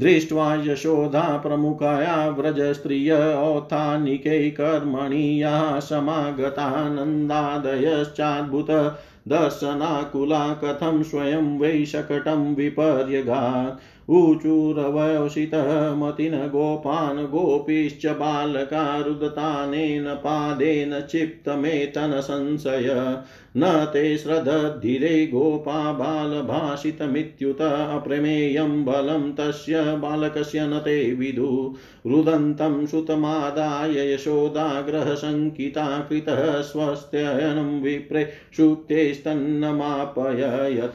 दृष्ट्वा 0.00 0.62
यशोधा 0.64 1.36
प्रमुखया 1.36 2.28
व्रजस्त्रिय 2.28 3.34
औत्थानिकै 3.34 4.50
कर्मणि 4.50 5.42
या 5.42 5.80
समागतानन्दादयश्चाद्भुत 5.80 8.70
दर्शनाकुला 9.28 10.54
कथं 10.54 11.02
स्वयं 11.02 11.58
वै 11.58 11.84
शकटं 11.84 12.54
विपर्यगात् 12.54 13.99
ऊचुरवयोषितः 14.10 15.94
मतिन 15.94 16.34
गोपान् 16.34 17.26
गोपीश्च 17.26 18.06
बालका 18.06 19.00
रुदतानेन 19.00 20.04
पादेन 20.04 21.00
क्षिप्तमेतन 21.00 22.20
संशय 22.20 23.18
न 23.56 23.90
ते 23.92 24.18
श्रद्धधिरे 24.18 25.26
गोपा 25.26 25.92
बालभाषितमित्युत 25.92 27.62
अप्रमेयं 27.62 28.84
बलं 28.84 29.32
तस्य 29.32 29.82
बालकस्य 29.82 30.66
न 30.66 30.78
ते 30.78 31.14
विदु। 31.14 31.74
रुदन्तं 32.06 32.86
सुतमादाय 32.86 34.14
यशोदाग्रहशङ्किता 34.14 36.00
कृतः 36.00 36.60
स्वस्त्ययनं 36.60 37.82
विप्रे 37.82 38.28
सुक्तेस्तन्नमापययत 38.56 40.92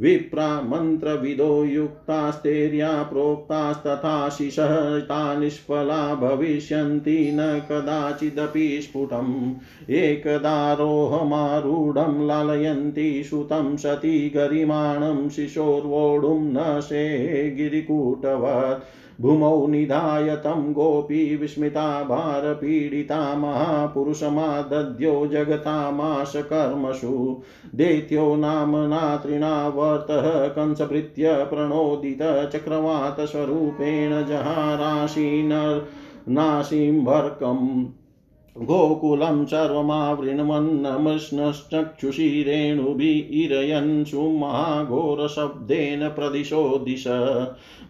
विप्रा 0.00 0.60
मन्त्रविदो 0.60 1.64
युक्तास्तेर्या 1.64 3.02
प्रोक्तास्तथाशिषः 3.02 5.00
ता 5.00 5.40
निष्फला 5.40 6.14
भविष्यन्ति 6.14 7.30
न 7.34 7.62
कदाचिदपि 7.70 8.82
स्फुटम्। 8.82 9.54
एकदारोहमारूढं 9.90 12.26
लालयन्ति 12.26 13.24
सुतं 13.24 13.76
सती 13.76 14.30
गरिमाणं 14.30 15.28
शिशोर्वोढुं 15.28 16.38
न 16.38 16.80
शे 16.80 17.50
गिरिकूटवत्। 17.50 19.03
भूमौ 19.20 19.66
निधाय 19.66 20.36
तं 20.36 20.72
गोपी 20.72 21.36
विस्मिता 21.36 22.02
भारपीडिता 22.02 23.34
महापुरुषमादद्यो 23.34 25.26
जगतामाशकर्मसु 25.26 27.12
देत्यो 27.74 28.36
नाम्ना 28.36 29.16
तृणावर्तः 29.16 30.48
कंसभृत्य 30.48 31.34
प्रणोदितचक्रवातस्वरूपेण 31.44 32.48
चक्रवातस्वरूपेण 32.52 34.26
जहाराशीन 34.26 35.52
नाशीम्भर्कम् 36.28 37.68
गोकुलं 38.58 39.46
सर्वमावृण्वन्नमश्नश्चक्षुषी 39.46 42.42
रेणुभिरयन् 42.42 44.04
सुमहाघोरशब्देन 44.04 46.08
प्रदिशो 46.08 46.78
दिश। 46.78 47.04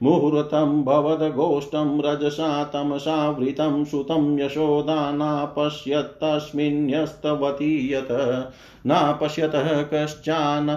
मुहूर्तं 0.02 0.84
भवद्गोष्ठं 0.84 2.00
रजसा 2.00 2.64
तमसावृतं 2.64 3.84
सुतं 3.84 4.38
यशोदा 4.38 5.12
नापश्यत्तस्मिन्यस्तवती 5.12 7.94
यत् 7.94 8.52
नापश्यतः 8.86 9.82
कश्चान् 9.82 10.70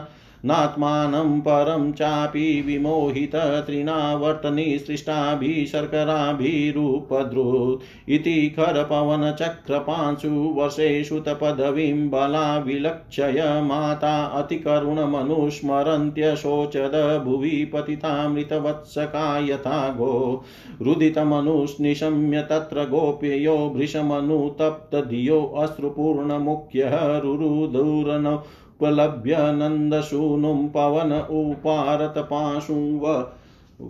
नात्मानं 0.47 1.39
परं 1.39 1.91
चापि 1.91 2.63
विमोहित 2.67 3.63
तृणावर्तनिसृष्टाभिः 3.67 5.65
शर्कराभिरूपधृत् 5.65 8.09
इति 8.09 8.55
खरपवनचक्रपांशु 8.59 10.29
वर्षेषु 10.29 11.19
तपदवीं 11.19 12.09
बला 12.09 12.57
विलक्षय 12.57 13.61
माता 13.63 14.23
अतिकरुणमनुस्मरन्त्यशोचद 14.23 17.21
भुवि 17.25 17.71
पतितामृतवत्सका 17.73 19.39
यथा 19.39 19.95
गो। 19.97 20.43
रुदितमनुस्निशम्य 20.81 22.41
तत्र 22.41 22.83
गोप्ययो 22.83 23.73
भृशमनुतप्तधियो 23.75 25.53
अश्रुपूर्णमुख्यः 25.57 27.17
रुरुदूरन 27.17 28.39
उपलभ्य 28.77 29.37
नन्दसूनुं 29.53 30.67
पवन 30.69 31.11
उपारतपाशुं 31.11 32.83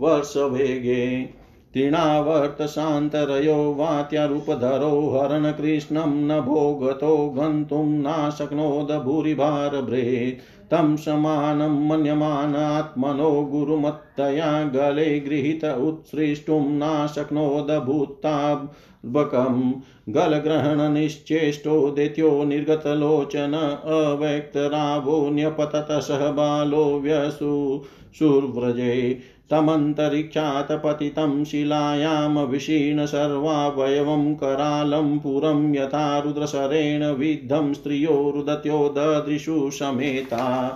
वर्षवेगे 0.01 1.03
तृणावर्तशान्तरयो 1.77 3.55
वात्यारूपधरो 3.73 4.91
हरणकृष्णं 5.09 6.13
न 6.27 6.39
भोगतो 6.41 7.15
गन्तुं 7.29 7.85
न 7.87 8.29
शक्नोद 8.37 8.91
भूरिभारभृत् 9.03 10.39
तं 10.71 10.95
समानं 10.97 11.75
मन्यमानात्मनो 11.87 13.29
गुरुमत्तया 13.51 14.47
गले 14.73 15.19
गृहीत 15.19 15.63
उत्सृष्टुं 15.65 16.61
न 16.61 17.07
शक्नोद 17.15 17.71
भूताबकम् 17.85 19.61
गलग्रहणनिश्चेष्टो 20.15 21.79
दैत्यो 21.91 22.31
निर्गतलोचन 22.43 23.53
अव्यक्तरावो 23.53 25.19
न्यपतत 25.29 25.97
सह 26.01 26.29
बालो 26.31 26.85
व्यसु 26.99 27.55
सुव्रजे 28.19 28.95
तमन्तरिक्षात् 29.51 30.71
पतितं 30.71 31.43
शिलायां 31.43 32.45
विशीर्ण 32.45 33.05
सर्वावयवं 33.05 34.35
करालं 34.35 35.19
पुरं 35.19 35.75
यथा 35.75 36.19
रुद्रसरेण 36.19 37.05
विद्धं 37.05 37.73
स्त्रियो 37.73 38.31
रुदत्यो 38.35 38.93
ददृशु 38.97 39.69
समेता। 39.73 40.67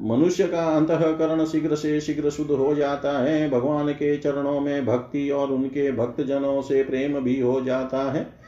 मनुष्य 0.00 0.44
का 0.44 0.64
अंतकरण 0.76 1.44
शीघ्र 1.44 1.76
से 1.76 2.00
शीघ्र 2.00 2.30
शुद्ध 2.30 2.50
हो 2.50 2.74
जाता 2.74 3.18
है। 3.18 3.50
भगवान 3.50 3.92
के 3.92 4.16
चरणों 4.16 4.60
में 4.60 4.86
भक्ति 4.86 5.30
और 5.30 5.50
उनके 5.50 5.92
भक्तजनों 5.92 6.62
से 6.62 6.82
प्रेम 6.82 7.20
भी 7.20 7.40
हो 7.40 7.60
जाता 7.60 8.12
है। 8.12 8.39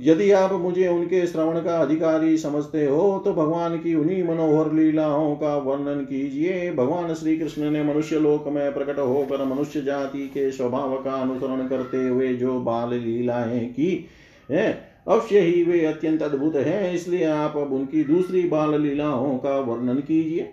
यदि 0.00 0.30
आप 0.30 0.52
मुझे 0.52 0.86
उनके 0.88 1.26
श्रवण 1.26 1.60
का 1.60 1.76
अधिकारी 1.78 2.36
समझते 2.38 2.86
हो 2.86 3.22
तो 3.24 3.32
भगवान 3.32 3.76
की 3.76 3.94
उन्हीं 3.94 4.22
मनोहर 4.24 4.72
लीलाओं 4.72 5.34
का 5.36 5.56
वर्णन 5.56 6.00
कीजिए। 6.00 6.72
भगवान 6.72 7.14
श्री 7.14 7.36
कृष्ण 7.36 7.70
ने 7.70 7.82
मनुष्य 7.84 8.18
लोक 8.18 8.48
में 8.48 8.72
प्रकट 8.74 8.98
होकर 8.98 9.44
मनुष्य 9.44 9.80
जाति 9.80 10.26
के 10.28 10.50
स्वभाव 10.50 10.96
का 10.96 11.12
अनुसरण 11.12 11.66
करते 11.68 12.06
हुए 12.08 12.32
जो 12.34 12.58
बाल 12.60 12.94
लीलाएँ 12.94 13.66
की 13.66 14.06
है, 14.50 14.72
अवश्य 15.08 15.40
ही 15.40 15.62
वे 15.64 15.84
अत्यंत 15.84 16.22
अद्भुत 16.22 16.56
हैं। 16.56 16.92
इसलिए 16.92 17.24
आप 17.24 17.56
अब 17.56 17.72
उनकी 17.72 18.04
दूसरी 18.04 18.42
बाल 18.42 18.80
लीलाओं 18.80 19.36
का 19.38 19.58
वर्णन 19.60 19.96
कीजिए। 19.98 20.50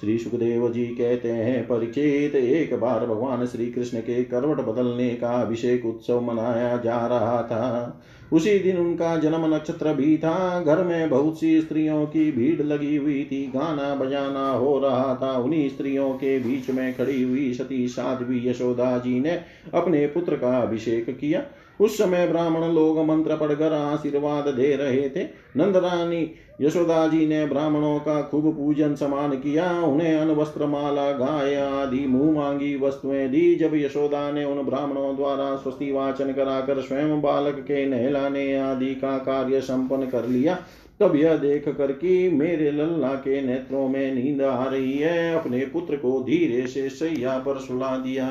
श्री 0.00 0.18
सुखदेव 0.18 0.68
जी 0.72 0.86
कहते 0.86 1.30
हैं, 1.30 1.66
परिचित, 1.66 2.34
एक 2.34 2.74
बार 2.80 3.06
भगवान 3.06 3.46
श्री 3.46 3.66
कृष्ण 3.66 3.98
के 3.98 4.22
करवट 4.24 4.56
बदलने 4.56 5.08
का 5.10 5.30
अभिषेक 5.30 5.86
उत्सव 5.86 6.20
मनाया 6.20 6.76
जा 6.76 7.06
रहा 7.06 7.42
था। 7.42 8.02
उसी 8.32 8.58
दिन 8.58 8.76
उनका 8.76 9.16
जन्म 9.16 9.54
नक्षत्र 9.54 9.94
भी 9.94 10.16
था। 10.18 10.62
घर 10.62 10.84
में 10.84 11.10
बहुत 11.10 11.40
सी 11.40 11.60
स्त्रियों 11.60 12.06
की 12.06 12.32
भीड़ 12.32 12.62
लगी 12.62 12.96
हुई 12.96 13.24
थी। 13.24 13.52
गाना 13.54 13.94
बजाना 13.94 14.50
हो 14.50 14.78
रहा 14.78 15.18
था। 15.22 15.32
उन्हीं 15.32 15.68
स्त्रियों 15.68 16.10
के 16.10 16.38
बीच 16.38 16.70
में 16.70 16.96
खड़ी 16.96 17.22
हुई 17.22 17.52
सती 17.54 17.88
साध्वी 17.88 18.48
यशोदा 18.48 18.98
जी 18.98 19.20
ने 19.20 19.40
अपने 19.74 20.06
पुत्र 20.06 20.36
का 20.36 20.58
अभिषेक 20.58 21.18
किया। 21.18 21.42
उस 21.82 21.98
समय 21.98 22.26
ब्राह्मण 22.26 22.72
लोग 22.72 22.98
मंत्र 23.04 23.36
पढ़कर 23.36 23.72
आशीर्वाद 23.72 24.48
दे 24.48 24.74
रहे 24.76 25.08
थे। 25.08 25.24
नंद 25.56 25.76
रानी 25.76 26.30
यशोदा 26.60 27.06
जी 27.08 27.26
ने 27.26 27.46
ब्राह्मणों 27.46 27.98
का 27.98 28.20
खूब 28.22 28.56
पूजन 28.56 28.94
समान 28.94 29.30
किया। 29.30 29.70
उन्हें 29.82 30.16
अन 30.16 30.30
वस्त्र 30.30 30.66
माला 30.66 31.10
गाय 31.12 31.54
आदि, 31.54 32.06
मुँह 32.06 32.34
मांगी 32.34 32.76
वस्तुएँ 32.76 33.28
दी। 33.28 33.54
जब 33.54 33.74
यशोदा 33.74 34.30
ने 34.30 34.44
उन 34.44 34.62
ब्राह्मणों 34.62 35.16
द्वारा 35.16 35.56
स्वस्ति 35.56 35.92
वाचन 35.92 36.32
कराकर 36.32 36.80
स्वयं 36.80 37.20
बालक 37.22 37.54
के 37.54 37.86
नहलाने 37.86 38.56
आदि 38.56 38.94
का 38.94 39.18
कार्य 39.18 39.60
संपन्न 39.60 40.06
कर 40.06 40.26
लिया, 40.26 40.58
तब 41.00 41.16
यह 41.16 41.36
देख 41.36 41.68
कर 41.68 41.92
कि 41.92 42.28
मेरे 42.28 42.70
लल्ला 42.70 43.14
के 43.14 43.40
नेत्रों 43.42 43.88
में 43.88 44.14
नींद 44.14 44.42
आ 44.42 44.64
रही 44.64 44.98
है। 44.98 45.34
अपने 45.34 45.66
पुत्र 45.66 45.96
को 45.96 46.22
धीरे 46.22 46.66
से 46.66 46.88
सैया 46.88 47.38
पर 47.38 47.58
सुला 47.58 47.96
दिया। 47.96 48.28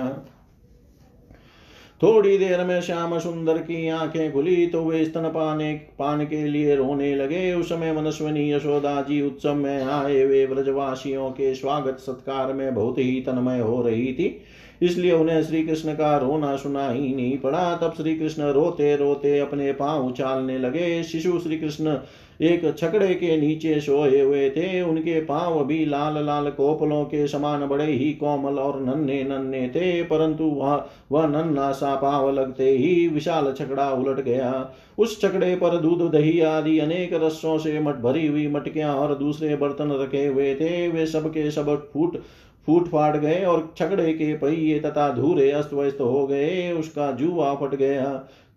थोड़ी 2.04 2.38
देर 2.38 2.64
में 2.64 2.82
श्याम 2.82 3.20
सुंदर 3.20 3.58
की 3.58 3.88
आँखें 3.90 4.34
खुली 4.34 4.68
तो 4.68 4.84
वे 4.84 5.06
स्तन 5.06 5.22
पाने, 5.22 5.74
पान 5.74 6.26
के 6.26 6.48
लिए 6.48 6.76
रोने 6.76 7.16
लगे। 7.16 7.54
उस 7.54 7.70
समय 7.70 7.94
मनस्वनी 7.94 8.52
यशोदा 8.54 9.02
जी 9.02 9.22
उत्सव 9.22 9.54
में 9.54 9.84
आए। 9.84 10.26
वे 10.26 10.46
व्रजवासियों 10.46 11.30
के 11.30 11.54
स्वागत 11.56 12.00
सत्कार 12.00 12.54
में 12.54 12.76
बहुत 12.76 12.98
ही 12.98 13.22
तन्मय 13.22 13.60
हो 13.60 13.82
रही 13.82 14.14
थी। 14.14 14.42
इसलिए 14.82 15.12
उन्हें 15.12 15.44
श्री 15.44 15.64
कृष्ण 15.64 15.94
का 15.94 16.18
रोना 16.18 16.56
सुना 16.56 16.90
ही 16.90 17.16
नहीं 17.16 17.38
पड़ा। 17.38 17.76
तब 17.76 17.94
श्री 17.98 18.16
कृष्ण 18.16 18.44
रोते 18.44 18.96
रोते 18.96 19.40
अपने 19.40 19.72
पाँव 19.74 20.08
उछालने 20.08 20.58
लगे। 20.58 21.04
शिशु 21.04 21.40
श्री 21.40 21.58
कृष्ण 21.58 21.98
एक 22.42 22.64
छकड़े 22.78 23.14
के 23.16 23.36
नीचे 23.38 23.80
सोए 23.82 24.22
हुए 24.22 24.50
थे। 24.50 24.82
उनके 24.82 25.20
पाँव 25.22 25.64
भी 25.66 25.84
लाल 25.86 26.18
लाल 26.26 26.50
कोपलों 26.52 27.04
के 27.06 27.28
समान 27.28 27.66
बड़े 27.68 27.86
ही 27.86 28.12
कोमल 28.14 28.60
और 28.60 28.80
नन्हे 28.82 29.24
नन्हे 29.24 29.68
थे, 29.70 30.04
परंतु 30.04 30.44
वह 30.44 30.86
वह 31.12 31.28
नन्ना 31.28 31.72
सा 31.72 31.96
पाँव 31.96 32.30
लगते 32.32 32.70
ही 32.70 33.08
विशाल 33.08 33.54
छकड़ा 33.54 33.92
उलट 33.92 34.20
गया। 34.20 34.70
उस 34.98 35.20
छकड़े 35.22 35.56
पर 35.56 35.78
दूध, 35.78 36.10
दही 36.12 36.40
आदि 36.42 36.78
अनेक 36.80 37.14
रसों 37.16 37.58
से 37.58 37.80
मट 37.80 37.96
भरी 38.02 38.28
हुई 38.28 38.48
मटकियाँ 38.48 38.96
और 38.96 39.16
दूसरे 39.16 39.56
बर्तन 39.56 39.92
रखे 40.02 40.26
हुए 40.26 40.54
थे। 40.56 40.88
वे 40.88 41.06
सबके 41.08 41.50
सब 41.52 41.76
फूट 41.94 42.22
फूट 42.68 42.88
फाट 42.88 43.16
गए 43.16 43.44
और 43.44 43.74
छकड़े 43.78 44.12
के 44.14 44.34
पहिए 44.34 44.80
तथा 44.80 45.10
धूरे 45.12 45.50
अस्त 45.52 45.74
व्यस्त 45.74 46.02
हो 46.02 46.26
गए। 46.28 46.72
उसका 46.72 47.12
जुआ 47.12 47.54
फट 47.56 47.76
गया। 47.76 48.04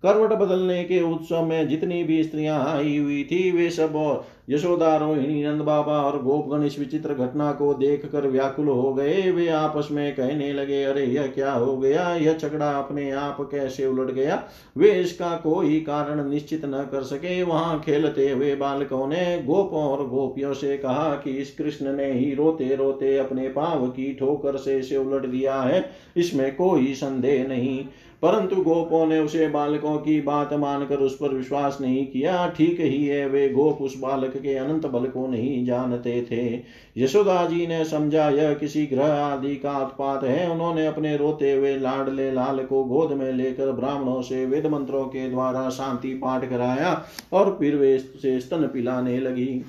करवट 0.04 0.32
बदलने 0.32 0.84
के 0.84 1.02
उत्सव 1.02 1.44
में 1.44 1.68
जितनी 1.68 2.04
भी 2.04 2.22
स्त्रियाँ 2.22 2.64
आई 2.64 2.98
हुई 2.98 3.24
थी, 3.24 3.50
वे 3.50 3.70
सब 3.70 4.24
यशोदा, 4.50 4.96
रोहिणी, 4.96 5.44
नंद 5.44 5.62
बाबा 5.62 5.92
और 5.92 6.22
गोपगण 6.22 6.64
इस 6.64 6.78
विचित्र 6.78 7.14
घटना 7.14 7.52
को 7.52 7.74
देख 7.74 8.06
कर 8.12 8.26
व्याकुल 8.26 8.68
हो 8.68 8.94
गए। 8.94 9.30
वे 9.30 9.48
आपस 9.48 9.88
में 9.90 10.14
कहने 10.14 10.52
लगे, 10.52 10.84
अरे, 10.84 11.04
यह 11.04 11.26
क्या 11.26 11.52
हो 11.52 11.76
गया? 11.76 12.14
यह 12.14 12.32
छकड़ा 12.32 12.70
अपने 12.70 13.10
आप 13.10 13.36
कैसे 13.40 13.86
उलट 13.86 14.10
गया? 14.10 14.44
वे 14.76 14.90
इसका 14.90 15.36
कोई 15.36 15.80
कारण 15.80 16.30
निश्चित 16.30 16.64
न 16.64 16.88
कर 16.92 17.02
सके। 17.02 17.42
वहाँ 17.42 17.80
खेलते 17.80 18.30
हुए 18.30 18.54
बालकों 18.54 19.06
ने 19.06 19.42
गोपों 19.42 19.82
और 19.82 20.08
गोपियों 20.08 20.54
से 20.54 20.78
कहा 20.78 21.14
कि 21.24 21.30
इस 21.30 21.54
कृष्ण 21.54 21.92
ने 21.92 22.12
ही 22.12 22.34
रोते 22.34 22.76
रोते 22.76 23.18
अपने 23.18 23.48
पाव 23.48 23.86
की 23.86 24.14
ठोकर 24.14 24.56
से 24.56 24.78
इसे 24.78 24.96
उलट 24.96 25.26
दिया 25.26 25.60
है। 25.60 25.90
इसमें 26.16 26.56
कोई 26.56 26.94
संदेह 26.94 27.48
नहीं। 27.48 27.84
परंतु 28.24 28.56
गोपों 28.56 29.06
ने 29.06 29.18
उसे 29.20 29.48
बालकों 29.48 29.96
की 29.96 30.20
बात 30.20 30.52
मानकर 30.52 30.96
उस 30.96 31.16
पर 31.16 31.28
विश्वास 31.28 31.78
नहीं 31.80 32.06
किया। 32.06 32.46
ठीक 32.48 32.80
ही 32.80 33.06
है, 33.06 33.26
वे 33.28 33.48
गोप 33.48 33.82
उस 33.82 33.98
बालक 33.98 34.36
के 34.36 34.54
अनंत 34.54 34.86
बल 34.86 35.06
को 35.06 35.26
नहीं 35.26 35.64
जानते 35.66 36.22
थे। 36.22 36.62
यशोदा 37.02 37.44
जी 37.46 37.66
ने 37.66 37.84
समझा, 37.84 38.28
यह 38.30 38.54
किसी 38.54 38.86
ग्रह 38.86 39.12
आदि 39.12 39.54
का 39.56 39.78
उत्पात 39.78 40.24
है। 40.24 40.50
उन्होंने 40.50 40.86
अपने 40.86 41.16
रोते 41.16 41.52
हुए 41.52 41.76
लाडले 41.76 42.30
लाल 42.32 42.58
को 42.58 42.84
गोद 42.84 43.12
में 43.12 43.32
लेकर 43.32 43.72
ब्राह्मणों 43.72 44.22
से 44.22 44.46
वेद 44.46 44.66
मंत्रों 44.66 45.04
के 45.04 45.28
द्वारा 45.30 45.68
शांति 45.70 46.14
पाठ 46.14 46.50
कराया 46.50 47.04
और 47.32 47.56
फिर 47.60 47.76
वे 47.76 47.98
से 47.98 48.40
स्तन 48.40 48.66
पिलाने 48.66 49.20
लगी। 49.20 49.64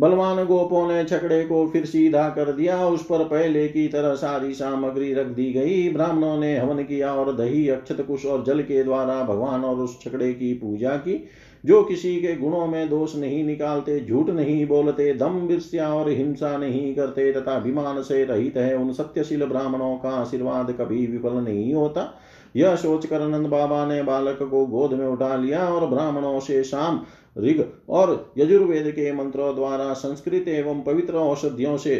बलवान 0.00 0.44
गोपों 0.44 0.88
ने 0.88 1.04
छकड़े 1.04 1.42
को 1.44 1.66
फिर 1.68 1.84
सीधा 1.84 2.28
कर 2.28 2.52
दिया। 2.52 2.86
उस 2.86 3.04
पर 3.04 3.24
पहले 3.24 3.68
की 3.68 3.88
तरह 3.88 4.14
सारी 4.14 4.54
सामग्री 4.54 5.14
रख 5.14 5.26
दी 5.26 5.52
गई। 5.52 5.92
ब्राह्मणों 5.92 6.36
ने 6.38 6.58
हवन 6.58 6.82
किया 6.82 7.12
और 7.12 7.36
दही, 7.36 7.68
अक्षत 7.68 8.04
कुश 8.08 8.26
और 8.26 8.44
जल 8.44 8.62
के 8.62 8.84
द्वारा 8.84 9.22
भगवान 9.22 9.64
और 9.64 9.76
उस 9.76 10.00
छकड़े 10.00 10.32
की 10.32 10.54
पूजा 10.54 10.90
की। 10.90 11.28
जो 11.64 11.82
किसी 11.82 12.16
के 12.16 12.36
गुणों 12.36 12.66
में 12.66 12.88
दोष 12.88 13.16
नहीं 13.16 13.44
निकालते, 13.44 14.06
झूठ 14.06 14.30
नहीं 14.30 14.66
बोलते, 14.66 15.14
दम 15.14 15.32
विस्या 15.32 15.94
और 15.94 16.10
हिंसा 16.10 16.56
नहीं 16.56 16.94
करते 16.94 17.32
तथा 17.32 17.52
अभिमान 17.52 18.02
से 18.02 18.24
रहित 18.24 18.56
है, 18.56 18.76
उन 18.76 18.92
सत्यशील 18.92 19.44
ब्राह्मणों 19.44 19.96
का 19.96 20.10
आशीर्वाद 20.10 20.70
कभी 20.70 21.06
विफल 21.06 21.34
नहीं 21.34 21.74
होता। 21.74 22.20
यह 22.56 22.76
सोचकर 22.76 23.20
नंद 23.20 23.46
बाबा 23.46 23.86
ने 23.86 24.02
बालक 24.02 24.38
को 24.42 24.66
गोद 24.66 24.92
में 24.92 25.06
उठा 25.06 25.36
लिया 25.36 25.68
और 25.68 25.86
ब्राह्मणों 25.86 26.40
से 26.40 26.64
शाम 26.64 27.00
ऋग 27.38 27.64
और 27.88 28.32
यजुर्वेद 28.38 28.90
के 28.90 29.12
मंत्रों 29.12 29.54
द्वारा 29.54 29.92
संस्कृत 29.94 30.48
एवं 30.48 30.82
पवित्र 30.82 31.14
औषधियों 31.16 31.76
से 31.76 31.96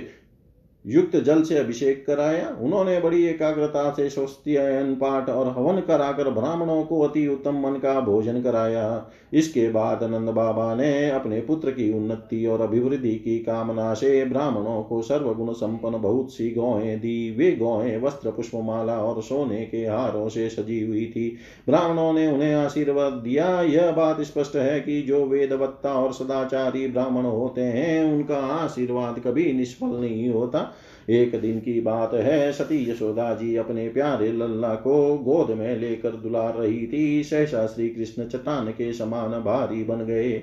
युक्त 0.86 1.16
जल 1.16 1.42
से 1.42 1.58
अभिषेक 1.58 2.04
कराया। 2.06 2.56
उन्होंने 2.60 3.00
बड़ी 3.00 3.24
एकाग्रता 3.24 3.90
से 3.90 4.10
स्वस्तियन 4.10 4.94
पाठ 4.94 5.28
और 5.28 5.48
हवन 5.48 5.80
कराकर 5.80 6.30
ब्राह्मणों 6.30 6.84
को 6.84 7.00
अति 7.00 7.26
उत्तम 7.28 7.54
मन 7.54 7.72
का 7.72 8.00
भोजन 8.00 8.42
कराया। 8.42 9.10
इसके 9.32 9.68
बाद 9.70 10.04
नंद 10.04 10.28
बाबा 10.28 10.74
ने 10.74 11.10
अपने 11.10 11.40
पुत्र 11.40 11.70
की 11.70 11.92
उन्नति 11.92 12.46
और 12.46 12.60
अभिवृद्धि 12.60 13.14
की 13.14 13.38
कामना 13.38 13.94
से 13.94 14.24
ब्राह्मणों 14.24 14.82
को 14.82 15.02
सर्वगुण 15.02 15.52
संपन्न 15.52 16.02
बहुत 16.02 16.32
सी 16.32 16.50
गौएँ 16.50 16.96
दी। 16.96 17.34
वे 17.38 17.52
गौएँ 17.52 18.00
वस्त्र, 18.00 18.30
पुष्पमाला 18.30 18.96
और 18.96 19.22
सोने 19.22 19.64
के 19.64 19.86
हारों 19.86 20.28
से 20.28 20.48
सजी 20.48 20.86
हुई 20.86 21.06
थी। 21.06 21.36
ब्राह्मणों 21.66 22.12
ने 22.12 22.26
उन्हें 22.26 22.54
आशीर्वाद 22.54 23.12
दिया। 23.12 23.62
यह 23.62 23.90
बात 23.92 24.20
स्पष्ट 24.20 24.56
है 24.56 24.80
कि 24.80 25.02
जो 25.02 25.24
वेदवत्ता 25.24 25.92
और 25.92 26.12
सदाचारी 26.12 26.86
ब्राह्मण 26.88 27.22
होते 27.22 27.60
हैं, 27.60 28.12
उनका 28.12 28.36
आशीर्वाद 28.36 29.20
कभी 29.26 29.52
निष्फल 29.52 29.86
नहीं 29.86 30.28
होता। 30.28 30.69
एक 31.10 31.40
दिन 31.40 31.58
की 31.58 31.80
बात 31.80 32.14
है, 32.14 32.52
सती 32.52 32.90
यशोदा 32.90 33.34
जी 33.34 33.56
अपने 33.56 33.88
प्यारे 33.88 34.32
लल्ला 34.32 34.74
को 34.74 35.18
गोद 35.18 35.50
में 35.50 35.76
लेकर 35.76 36.10
दुलार 36.10 36.54
रही 36.54 36.86
थी। 36.86 37.22
सहसा 37.22 37.66
श्री 37.66 37.88
कृष्ण 37.88 38.24
चट्टान 38.24 38.66
के 38.66 38.92
समान 38.92 39.30
भारी 39.30 39.84
बन 39.84 40.04
गए। 40.04 40.42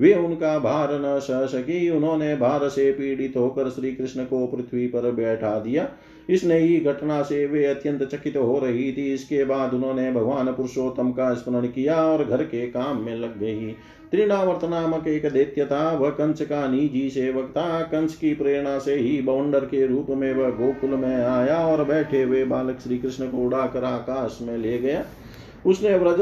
वे 0.00 0.14
उनका 0.14 0.58
भार 0.58 0.88
न 0.92 1.20
सह 1.20 1.46
सकी, 1.46 1.90
उन्होंने 1.90 2.36
भार 2.36 2.68
से 2.68 2.92
पीड़ित 2.92 3.36
होकर 3.36 3.70
श्री 3.70 3.92
कृष्ण 3.92 4.24
को 4.24 4.46
पृथ्वी 4.46 4.86
पर 4.86 5.10
बैठा 5.12 5.58
दिया। 5.60 5.88
इस 6.28 6.44
नई 6.44 6.78
घटना 6.80 7.22
से 7.22 7.44
वे 7.46 7.64
अत्यंत 7.64 8.02
चकित 8.04 8.36
हो 8.36 8.58
रही 8.58 8.92
थी। 8.92 9.12
इसके 9.14 9.44
बाद 9.44 9.74
उन्होंने 9.74 10.10
भगवान 10.12 10.52
पुरुषोत्तम 10.52 11.10
का 11.10 11.32
स्मरण 11.34 11.66
किया 11.66 11.96
और 12.04 12.24
घर 12.24 12.42
के 12.44 12.66
काम 12.66 13.00
में 13.02 13.14
लग 13.16 13.38
गई। 13.38 13.70
त्रिनावर्त 14.10 14.64
नामक 14.64 15.06
एक 15.08 15.26
दैत्य 15.26 15.64
था। 15.64 15.90
वह 15.92 16.10
कंस 16.10 16.40
का 16.42 16.66
निजी 16.68 17.08
सेवक 17.10 17.50
था। 17.50 17.82
कंस 17.82 18.16
की 18.16 18.32
प्रेरणा 18.34 18.78
से 18.78 18.94
ही 18.94 19.20
बाउंडर 19.22 19.64
के 19.64 19.86
रूप 19.86 20.10
में 20.10 20.32
वह 20.34 20.50
गोकुल 20.50 20.90
में 20.90 21.14
आया 21.16 21.58
और 21.66 21.84
बैठे 21.84 22.22
हुए 22.22 22.44
बालक 22.44 22.80
श्री 22.80 22.98
कृष्ण 22.98 23.28
को 23.28 23.36
उड़ाकर 23.36 23.84
आकाश 23.84 24.38
में 24.42 24.56
ले 24.58 24.78
गया। 24.78 25.04
उसने 25.66 25.96
व्रज 25.98 26.20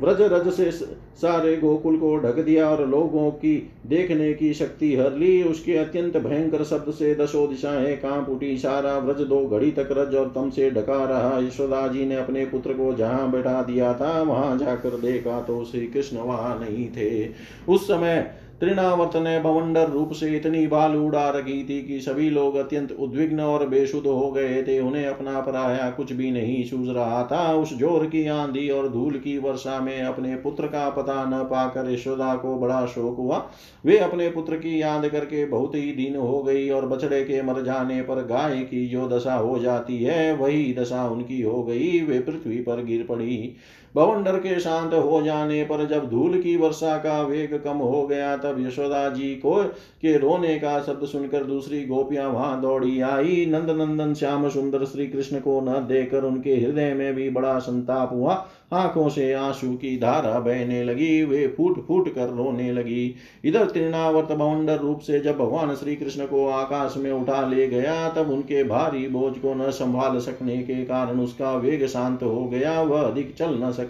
व्रज 0.00 0.20
रज 0.22 0.52
से 0.52 0.70
सारे 1.16 1.56
गोकुल 1.56 1.96
को 1.96 2.16
ढक 2.18 2.38
दिया 2.38 2.68
और 2.70 2.86
लोगों 2.88 3.30
की 3.30 3.54
देखने 3.86 4.32
की 4.34 4.52
शक्ति 4.54 4.94
हर 4.96 5.16
ली। 5.16 5.42
उसके 5.42 5.76
अत्यंत 5.76 6.16
भयंकर 6.16 6.64
शब्द 6.64 6.92
से 6.92 7.14
दशो 7.14 7.46
दिशाएँ 7.46 7.96
काँप 7.96 8.28
उठी। 8.28 8.56
सारा 8.58 8.96
व्रज 8.98 9.20
दो 9.26 9.44
घड़ी 9.48 9.70
तक 9.70 9.88
रज 9.92 10.14
और 10.14 10.32
तम 10.34 10.50
से 10.50 10.70
ढका 10.70 11.04
रहा। 11.04 11.38
यशोदा 11.38 11.86
जी 11.88 12.06
ने 12.06 12.16
अपने 12.16 12.44
पुत्र 12.46 12.72
को 12.72 12.92
जहाँ 12.94 13.30
बैठा 13.30 13.62
दिया 13.62 13.92
था, 13.94 14.20
वहाँ 14.22 14.56
जाकर 14.58 14.98
देखा 15.00 15.40
तो 15.40 15.64
श्री 15.64 15.86
कृष्ण 15.86 16.16
वहाँ 16.18 16.58
नहीं 16.60 16.88
थे। 16.88 17.28
उस 17.68 17.84
समय 17.84 18.34
त्रिनावर्त 18.60 19.16
ने 19.16 19.38
बवंडर 19.40 19.88
रूप 19.88 20.12
से 20.12 20.28
इतनी 20.36 20.66
बाल 20.66 20.94
उड़ा 20.96 21.28
रखी 21.30 21.62
थी 21.64 21.80
कि 21.82 21.98
सभी 22.00 22.28
लोग 22.30 22.56
अत्यंत 22.56 22.92
उद्विग्न 22.92 23.40
और 23.40 23.66
बेसुध 23.68 24.06
हो 24.06 24.30
गए 24.30 24.62
थे। 24.62 24.78
उन्हें 24.80 25.06
अपना 25.06 25.40
पराया 25.40 25.90
कुछ 25.90 26.12
भी 26.12 26.30
नहीं 26.30 26.64
सूझ 26.64 26.88
रहा 26.88 27.22
था। 27.32 27.52
उस 27.54 27.76
ज़ोर 27.78 28.06
की 28.06 28.26
आंधी 28.28 28.68
और 28.70 28.88
धूल 28.88 29.18
की 29.18 29.36
वर्षा 29.38 29.80
में 29.80 30.00
अपने 30.02 30.36
पुत्र 30.36 30.66
का 30.66 30.88
पता 30.90 31.24
न 31.24 31.42
पाकर 31.44 31.90
यशोदा 31.90 32.34
को 32.34 32.56
बड़ा 32.58 32.84
शोक 32.86 33.16
हुआ। 33.16 33.44
वे 33.84 33.98
अपने 33.98 34.28
पुत्र 34.30 34.56
की 34.56 34.80
याद 34.82 35.08
करके 35.08 35.44
बहुत 35.46 35.74
ही 35.74 35.92
दिन 35.92 36.16
हो 36.16 36.42
गई 36.42 36.68
और 36.70 36.86
बछड़े 36.86 37.22
के 37.24 37.42
मर 37.42 37.62
जाने 37.62 38.00
पर 38.02 38.24
गाय 38.26 38.58
की 38.60 38.86
जो 38.88 39.08
दशा 39.08 39.34
हो 39.34 39.58
जाती 39.58 40.02
है, 40.04 40.34
वही 40.36 40.74
दशा 40.74 41.06
उनकी 41.08 41.42
हो 41.42 41.62
गई। 41.62 42.00
वे 42.00 42.20
पृथ्वी 42.20 42.60
पर 42.60 42.84
गिर 42.84 43.06
पड़ी। 43.08 43.56
बवंडर 43.96 44.36
के 44.36 44.60
शांत 44.60 44.94
हो 44.94 45.22
जाने 45.22 45.62
पर 45.64 45.86
जब 45.86 46.10
धूल 46.10 46.40
की 46.40 46.56
वर्षा 46.56 46.96
का 46.96 47.22
वेग 47.22 47.60
कम 47.64 47.76
हो 47.76 48.06
गया, 48.06 48.36
तब 48.36 48.56
यशोदा 48.66 49.08
जी 49.08 49.34
को 49.34 49.62
के 50.02 50.18
रोने 50.18 50.58
का 50.58 50.80
शब्द 50.80 51.06
सुनकर 51.06 51.44
दूसरी 51.44 51.84
गोपियाँ 51.86 52.28
वहाँ 52.28 52.60
दौड़ी 52.60 53.00
आई। 53.00 53.46
नंद 53.48 53.70
नंदन 53.70 54.14
श्याम 54.14 54.48
सुंदर 54.48 54.84
श्री 54.84 55.06
कृष्ण 55.06 55.40
को 55.40 55.60
न 55.60 55.86
देकर 55.88 56.22
उनके 56.22 56.54
हृदय 56.54 56.94
में 56.94 57.14
भी 57.14 57.30
बड़ा 57.30 57.58
संताप 57.58 58.10
हुआ। 58.12 58.46
आँखों 58.72 59.08
से 59.08 59.32
आँसू 59.32 59.74
की 59.74 59.98
धारा 59.98 60.38
बहने 60.40 60.84
लगी, 60.84 61.24
वे 61.24 61.54
फूट 61.56 61.86
फूट 61.88 62.14
कर 62.14 62.28
रोने 62.28 62.72
लगी। 62.72 63.14
इधर 63.44 63.64
तृणावर्त 63.64 64.32
बवंडर 64.32 64.78
रूप 64.78 65.00
से 65.00 65.20
जब 65.20 65.38
भगवान 65.38 65.74
श्री 65.74 65.96
कृष्ण 65.96 66.26
को 66.26 66.48
आकाश 66.48 66.94
में 66.96 67.12
उठा 67.12 67.46
ले 67.46 67.66
गया, 67.66 68.08
तब 68.08 68.30
उनके 68.30 68.64
भारी 68.64 69.08
बोझ 69.08 69.32
को 69.38 69.54
न 69.54 69.70
संभाल 69.70 70.18
सकने 70.18 70.56
के 70.56 70.84
कारण 70.84 71.20
उसका 71.20 71.54
वेग 71.56 71.86
शांत 71.86 72.22
हो 72.22 72.44
गया। 72.44 72.82
वह 72.82 73.02
अधिक 73.02 73.34
चल 73.34 73.58
न 73.62 73.70
सका। 73.70 73.83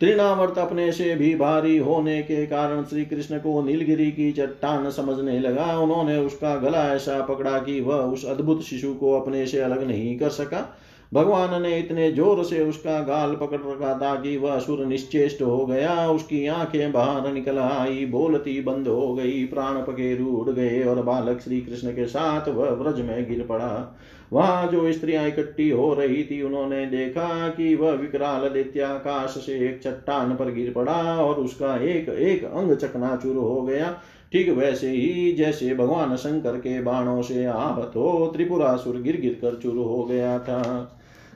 तृणावर्त 0.00 0.58
अपने 0.58 0.92
से 0.92 1.14
भी 1.14 1.34
भारी 1.34 1.78
होने 1.78 2.22
के 2.22 2.46
कारण 2.46 2.82
श्री 2.84 3.04
कृष्ण 3.04 3.38
को 3.38 3.62
नीलगिरी 3.62 4.10
की 4.10 4.32
चट्टान 4.32 4.90
समझने 4.90 5.40
लगा। 5.40 5.78
उन्होंने 5.78 6.18
उसका 6.18 6.56
गला 6.56 6.94
ऐसा 6.94 7.22
पकड़ा 7.22 7.58
कि 7.58 7.80
वह 7.80 7.96
उस 7.96 8.24
अद्भुत 8.24 8.62
शिशु 8.62 8.94
को 8.94 9.20
अपने 9.20 9.46
से 9.46 9.60
अलग 9.60 9.86
नहीं 9.86 10.18
कर 10.18 10.28
सका। 10.28 10.78
भगवान 11.14 11.62
ने 11.62 11.78
इतने 11.78 12.12
ज़ोर 12.12 12.44
से 12.44 12.64
उसका 12.64 13.00
गाल 13.00 13.34
पकड़ 13.34 13.60
रखा 13.60 13.94
था 13.94 14.14
कि 14.20 14.36
वह 14.36 14.52
असुर 14.52 14.86
निश्चेष्ट 14.86 15.42
हो 15.42 15.66
गया। 15.66 16.10
उसकी 16.10 16.46
आँखें 16.46 16.92
बाहर 16.92 17.32
निकल 17.32 17.58
आई, 17.58 18.06
बोलती 18.06 18.60
बंद 18.60 18.88
हो 18.88 19.14
गई, 19.14 19.44
प्राण 19.44 19.74
पकेरु 19.74 20.26
उड़ 20.26 20.50
गए 20.50 20.82
और 20.84 21.02
बालक 21.02 21.40
श्री 21.40 21.60
कृष्ण 21.60 21.90
के 21.90 22.06
साथ 22.06 22.48
वह 22.48 22.70
व्रज 22.70 23.00
में 23.00 23.28
गिर 23.28 23.46
पड़ा। 23.48 23.98
वहाँ 24.32 24.66
जो 24.68 24.92
स्त्रियाँ 24.92 25.26
इकट्ठी 25.28 25.68
हो 25.70 25.92
रही 25.94 26.22
थी, 26.24 26.42
उन्होंने 26.42 26.84
देखा 26.86 27.48
कि 27.48 27.74
वह 27.74 27.92
विकराल 27.92 28.48
दैत्याकाश 28.48 29.34
से 29.46 29.58
एक 29.68 29.80
चट्टान 29.82 30.34
पर 30.36 30.50
गिर 30.52 30.72
पड़ा 30.72 30.92
और 31.16 31.34
उसका 31.34 31.76
एक 31.84 32.08
एक 32.08 32.44
अंग 32.44 32.76
चकनाचूर 32.76 33.36
हो 33.36 33.62
गया। 33.62 33.90
ठीक 34.32 34.48
वैसे 34.48 34.90
ही 34.90 35.32
जैसे 35.32 35.74
भगवान 35.74 36.16
शंकर 36.16 36.56
के 36.56 36.80
बाणों 36.82 37.22
से 37.22 37.44
आहत 37.44 37.92
हो 37.96 38.30
त्रिपुरासुर 38.34 39.00
गिर 39.02 39.20
गिर 39.20 39.38
कर 39.42 39.58
चूर 39.62 39.76
हो 39.76 40.04
गया 40.04 40.38
था। 40.38 40.62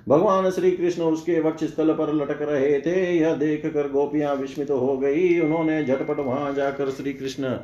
भगवान 0.09 0.51
श्री 0.51 0.71
कृष्ण 0.71 1.03
उसके 1.03 1.41
वक्ष 1.41 1.65
स्थल 1.65 1.93
पर 1.93 2.13
लटक 2.15 2.43
रहे 2.43 2.81
थे। 2.81 3.19
यह 3.19 3.35
देख 3.35 3.67
कर 3.67 3.91
गोपियाँ 3.91 4.35
विस्मित 4.35 4.71
हो 4.71 4.97
गई। 4.99 5.39
उन्होंने 5.41 5.85
झटपट 5.85 6.19
वहाँ 6.19 6.55
जाकर 6.55 6.91
श्री 6.91 7.13
कृष्ण 7.13 7.57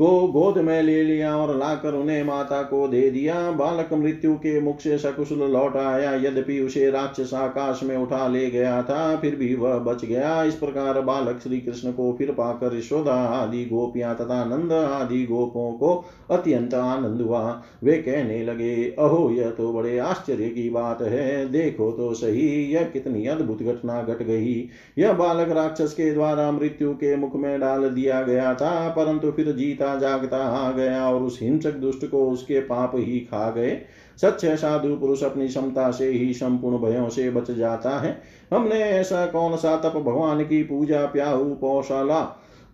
को 0.00 0.28
गोद 0.28 0.58
में 0.58 0.82
ले 0.82 1.02
लिया 1.02 1.36
और 1.36 1.56
लाकर 1.56 1.94
उन्हें 1.94 2.22
माता 2.24 2.62
को 2.62 2.88
दे 2.88 3.10
दिया। 3.10 3.50
बालक 3.50 3.92
मृत्यु 3.92 4.34
के 4.34 4.60
मुख 4.60 4.80
से 4.80 4.98
सकुशल 4.98 5.40
लौट 5.50 5.76
आया। 5.76 6.14
यद्यपि 6.14 6.60
उसे 6.60 6.90
राक्षस 6.90 7.34
आकाश 7.34 7.80
में 7.82 7.96
उठा 7.96 8.28
ले 8.28 8.50
गया 8.50 8.82
था, 8.82 9.16
फिर 9.16 9.36
भी 9.36 9.54
वह 9.54 9.78
बच 9.78 10.04
गया। 10.04 10.42
इस 10.44 10.54
प्रकार 10.54 11.00
बालक 11.00 11.40
श्री 11.42 11.60
कृष्ण 11.60 11.92
को 11.92 12.14
फिर 12.18 12.30
पाकर 12.30 12.76
यशोदा 12.76 13.14
आदि 13.14 13.64
गोपियाँ 13.64 14.14
तथा 14.16 14.44
नंद 14.44 14.72
आदि 14.72 15.26
गोपों 15.26 15.72
को 15.72 16.04
अत्यंत 16.30 16.74
आनंद 16.74 17.20
हुआ। 17.20 17.62
वे 17.84 17.92
कहने 17.92 18.44
लगे, 18.44 18.84
अहो, 18.98 19.30
यह 19.30 19.50
तो 19.50 19.72
बड़े 19.72 19.98
आश्चर्य 19.98 20.48
की 20.48 20.70
बात 20.70 21.02
है। 21.02 21.48
देखो 21.48 21.90
तो 21.90 22.14
सही, 22.14 22.72
यह 22.72 22.82
कितनी 22.82 23.26
अद्भुत 23.26 23.62
घटना 23.62 24.02
घट 24.02 24.22
गई। 24.22 24.68
यह 24.98 25.12
बालक 25.12 25.48
राक्षस 25.48 25.92
के 25.92 26.12
द्वारा 26.12 26.50
मृत्यु 26.52 26.92
के 26.94 27.16
मुख 27.16 27.36
में 27.36 27.60
डाल 27.60 27.88
दिया 27.88 28.22
गया 28.22 28.54
था, 28.54 28.88
परंतु 28.88 29.30
फिर 29.30 29.52
जीता 29.52 29.89
जागता 29.96 30.36
आ 30.36 30.72
गया 30.72 31.08
और 31.08 31.22
उस 31.22 31.38
हिंसक 31.42 31.72
दुष्ट 31.72 32.06
को 32.06 32.30
उसके 32.30 32.60
पाप 32.60 32.92
ही 32.94 33.20
खा 33.20 33.50
गए। 33.50 33.80
सच 34.22 34.44
है, 34.44 34.56
साधु 34.56 34.96
पुरुष 34.96 35.22
अपनी 35.22 35.48
क्षमता 35.48 35.90
से 35.90 36.08
ही 36.08 36.34
संपूर्ण 36.34 36.78
भयों 36.78 37.08
से 37.08 37.30
बच 37.30 37.50
जाता 37.50 37.98
है। 37.98 38.22
हमने 38.52 38.76
ऐसा 38.76 39.26
कौन 39.26 39.56
सा 39.56 39.76
तप 39.76 39.96
भगवान 39.96 40.44
की 40.44 40.62
पूजा, 40.62 41.06
प्याहू, 41.06 41.44
पौशाला, 41.44 42.20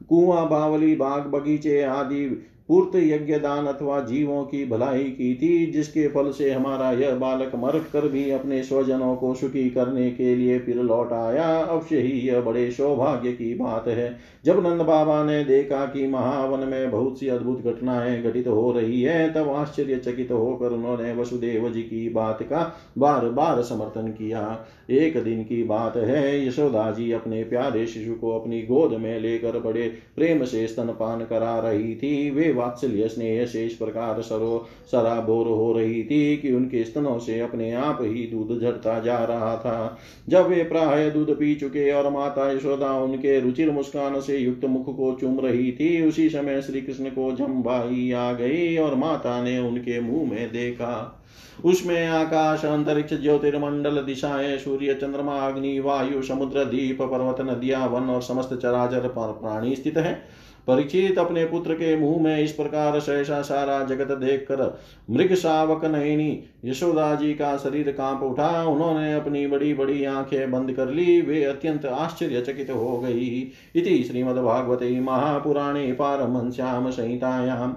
कुआ, 0.09 0.45
बावली, 0.45 0.97
बाग 0.97 1.23
बगीचे 1.23 1.83
आदि 1.83 2.53
पूर्त 2.69 2.97
यज्ञ 2.97 3.39
दान 3.39 3.67
अथवा 3.67 4.01
जीवों 4.01 4.45
की 4.45 4.65
भलाई 4.65 5.05
की 5.05 5.35
थी, 5.35 5.67
जिसके 5.67 6.09
फल 6.09 6.31
से 6.31 6.51
हमारा 6.51 6.93
यह 6.93 7.15
बालक 7.15 7.53
मर 7.55 7.79
कर 7.79 8.09
भी 8.09 8.31
अपने 8.31 8.63
स्वजनों 8.63 9.17
को 9.17 9.35
सुखी 9.35 9.71
करने 9.71 10.11
के 10.11 10.37
लिए 10.37 10.59
फिर 10.59 10.77
लौट 10.77 11.13
आया। 11.13 11.59
अवश्य 11.59 11.99
ही 11.99 12.21
यह 12.29 12.41
बड़े 12.41 12.71
सौभाग्य 12.71 13.33
की 13.33 13.55
बात 13.55 13.89
है। 13.89 14.19
जब 14.45 14.67
नंद 14.67 14.83
बाबा 14.83 15.25
ने 15.25 15.45
देखा 15.45 15.87
कि 15.87 16.07
महावन 16.07 16.69
में 16.69 16.91
बहुत 16.91 17.21
सी 17.21 17.29
अद्भुत 17.29 17.67
घटनाएँ 17.67 18.23
घटित 18.23 18.49
हो 18.49 18.73
रही 18.73 19.03
है, 19.03 19.33
तब 19.33 19.51
आश्चर्यचकित 19.51 20.33
होकर 20.33 20.71
उन्होंने 20.71 21.13
वसुदेव 21.13 21.69
जी 21.69 21.83
की 21.83 22.09
बात 22.09 22.43
का 22.43 22.77
बार 22.99 23.29
बार 23.29 23.63
समर्थन 23.63 24.09
किया। 24.09 24.67
एक 24.91 25.25
दिन 25.25 25.45
की 25.45 25.65
बात 25.65 25.97
है, 25.97 26.49
यशोदा 26.49 26.91
जी 26.91 27.13
अपने 27.13 27.45
प्यारे 27.45 27.87
शिशु 27.87 28.15
को 28.15 28.39
अपनी 28.41 28.63
गोद 28.63 28.93
में 29.01 29.21
लेकर 29.21 29.59
बड़े 29.59 29.93
प्रेम 30.17 30.45
से 30.45 30.67
स्तनपान 30.67 31.21
करा 31.21 31.59
रही 31.59 31.95
थी। 31.95 32.31
वे 32.31 32.56
वात्सल्य 32.57 33.09
स्नेह 33.09 33.45
से 33.47 33.65
इस 33.67 33.75
प्रकार 33.75 34.21
सरो 34.23 34.67
सराबोर 34.91 35.47
हो 35.47 35.73
रही 35.73 36.03
थी 36.05 36.37
कि 36.37 36.53
उनके 36.53 36.85
स्तनों 36.85 37.19
से 37.19 37.41
अपने 37.41 37.73
आप 37.73 37.99
ही 38.03 38.27
दूध 38.27 38.61
झड़ता 38.61 38.99
जा 39.01 39.19
रहा 39.19 39.57
था। 39.57 39.99
जब 40.29 40.47
वे 40.47 40.63
प्राय 40.63 41.11
दूध 41.11 41.39
पी 41.39 41.55
चुके 41.55 41.91
और 41.93 42.11
माता 42.11 42.51
यशोदा 42.53 42.93
उनके 42.93 43.41
रुचिर 43.41 43.71
मुस्कान 43.71 44.21
से 44.21 44.37
युक्त 44.37 44.65
मुख 44.65 44.97
को 44.97 45.17
चूम 45.21 45.41
रही 45.41 45.73
थी, 45.73 46.07
उसी 46.09 46.29
समय 46.29 46.63
श्री 46.63 46.81
कृष्ण 46.81 47.11
को 47.11 47.33
जम्बाई 47.33 48.13
आ 48.13 48.33
गई 48.33 48.77
और 48.77 48.95
माता 48.95 49.43
ने 49.43 49.59
उनके 49.59 50.01
मुँह 50.01 50.31
में 50.31 50.49
देखा। 50.49 51.23
उसमें 51.65 52.07
आकाश, 52.07 52.65
अंतरिक्ष, 52.65 53.15
ज्योतिर्मंडल, 53.15 53.91
दिशाएँ, 53.91 54.57
सूर्य, 54.59 54.95
चंद्रमा, 54.95 55.37
अग्नि, 55.37 55.79
वायु, 55.81 56.23
समुद्र, 56.23 56.65
दीप, 56.65 56.99
पर्वत, 57.03 57.41
नदिया, 57.41 57.85
वन 57.87 58.11
और 58.11 58.23
समस्त 58.23 58.55
चराचर 58.55 59.09
प्राणी 59.17 59.75
स्थित 59.77 59.97
है। 59.97 60.19
परीक्षित 60.67 61.19
अपने 61.19 61.45
पुत्र 61.45 61.75
के 61.75 61.97
मुँह 61.97 62.23
में 62.23 62.39
इस 62.39 62.53
प्रकार 62.53 63.01
सहसा 63.01 63.41
सारा 63.43 63.83
जगत 63.85 64.17
देख 64.17 64.47
कर 64.49 64.79
मृग 65.11 65.35
शावक 65.35 65.85
नयनी, 65.85 66.45
यशोदा 66.65 67.15
जी 67.15 67.35
का 67.35 67.57
शरीर 67.57 67.93
काँप 67.93 68.23
उठा। 68.23 68.65
उन्होंने 68.65 69.15
अपनी 69.15 69.47
बड़ी 69.47 69.75
बड़ी 69.75 70.05
आँखें 70.05 70.51
बंद 70.51 70.73
कर 70.73 70.89
ली। 70.89 71.21
वे 71.21 71.45
अत्यंत 71.45 71.87
आश्चर्यचकित 71.87 72.71
हो 72.71 72.99
गई। 72.99 73.53
इति 73.77 74.03
श्रीमद्भागवते 74.05 75.01
महापुराणे 75.01 75.93
पारमश्याम 75.93 76.91
संहितायाम। 76.91 77.77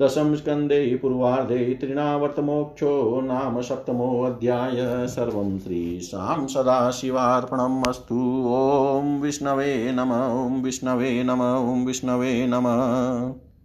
दशम 0.00 0.34
स्कंदे 0.34 0.96
पूर्वार्धे 0.96 1.78
तृणावर्तमोक्षो 1.80 3.20
नाम 3.20 3.60
सप्तमोऽध्याय 3.60 5.06
सर्वं 5.06 5.58
श्रीशां 5.58 6.46
सदाशिवार्पणम् 6.46 7.88
अस्तु। 7.88 8.18
ॐ 8.48 9.20
विष्णवे 9.20 9.92
नम, 9.92 10.12
ॐ 10.12 10.62
विष्णवे 10.62 11.22
नम, 11.22 11.42
ॐ 11.72 11.86
विष्णवे 11.86 12.46
नमः। 12.46 13.43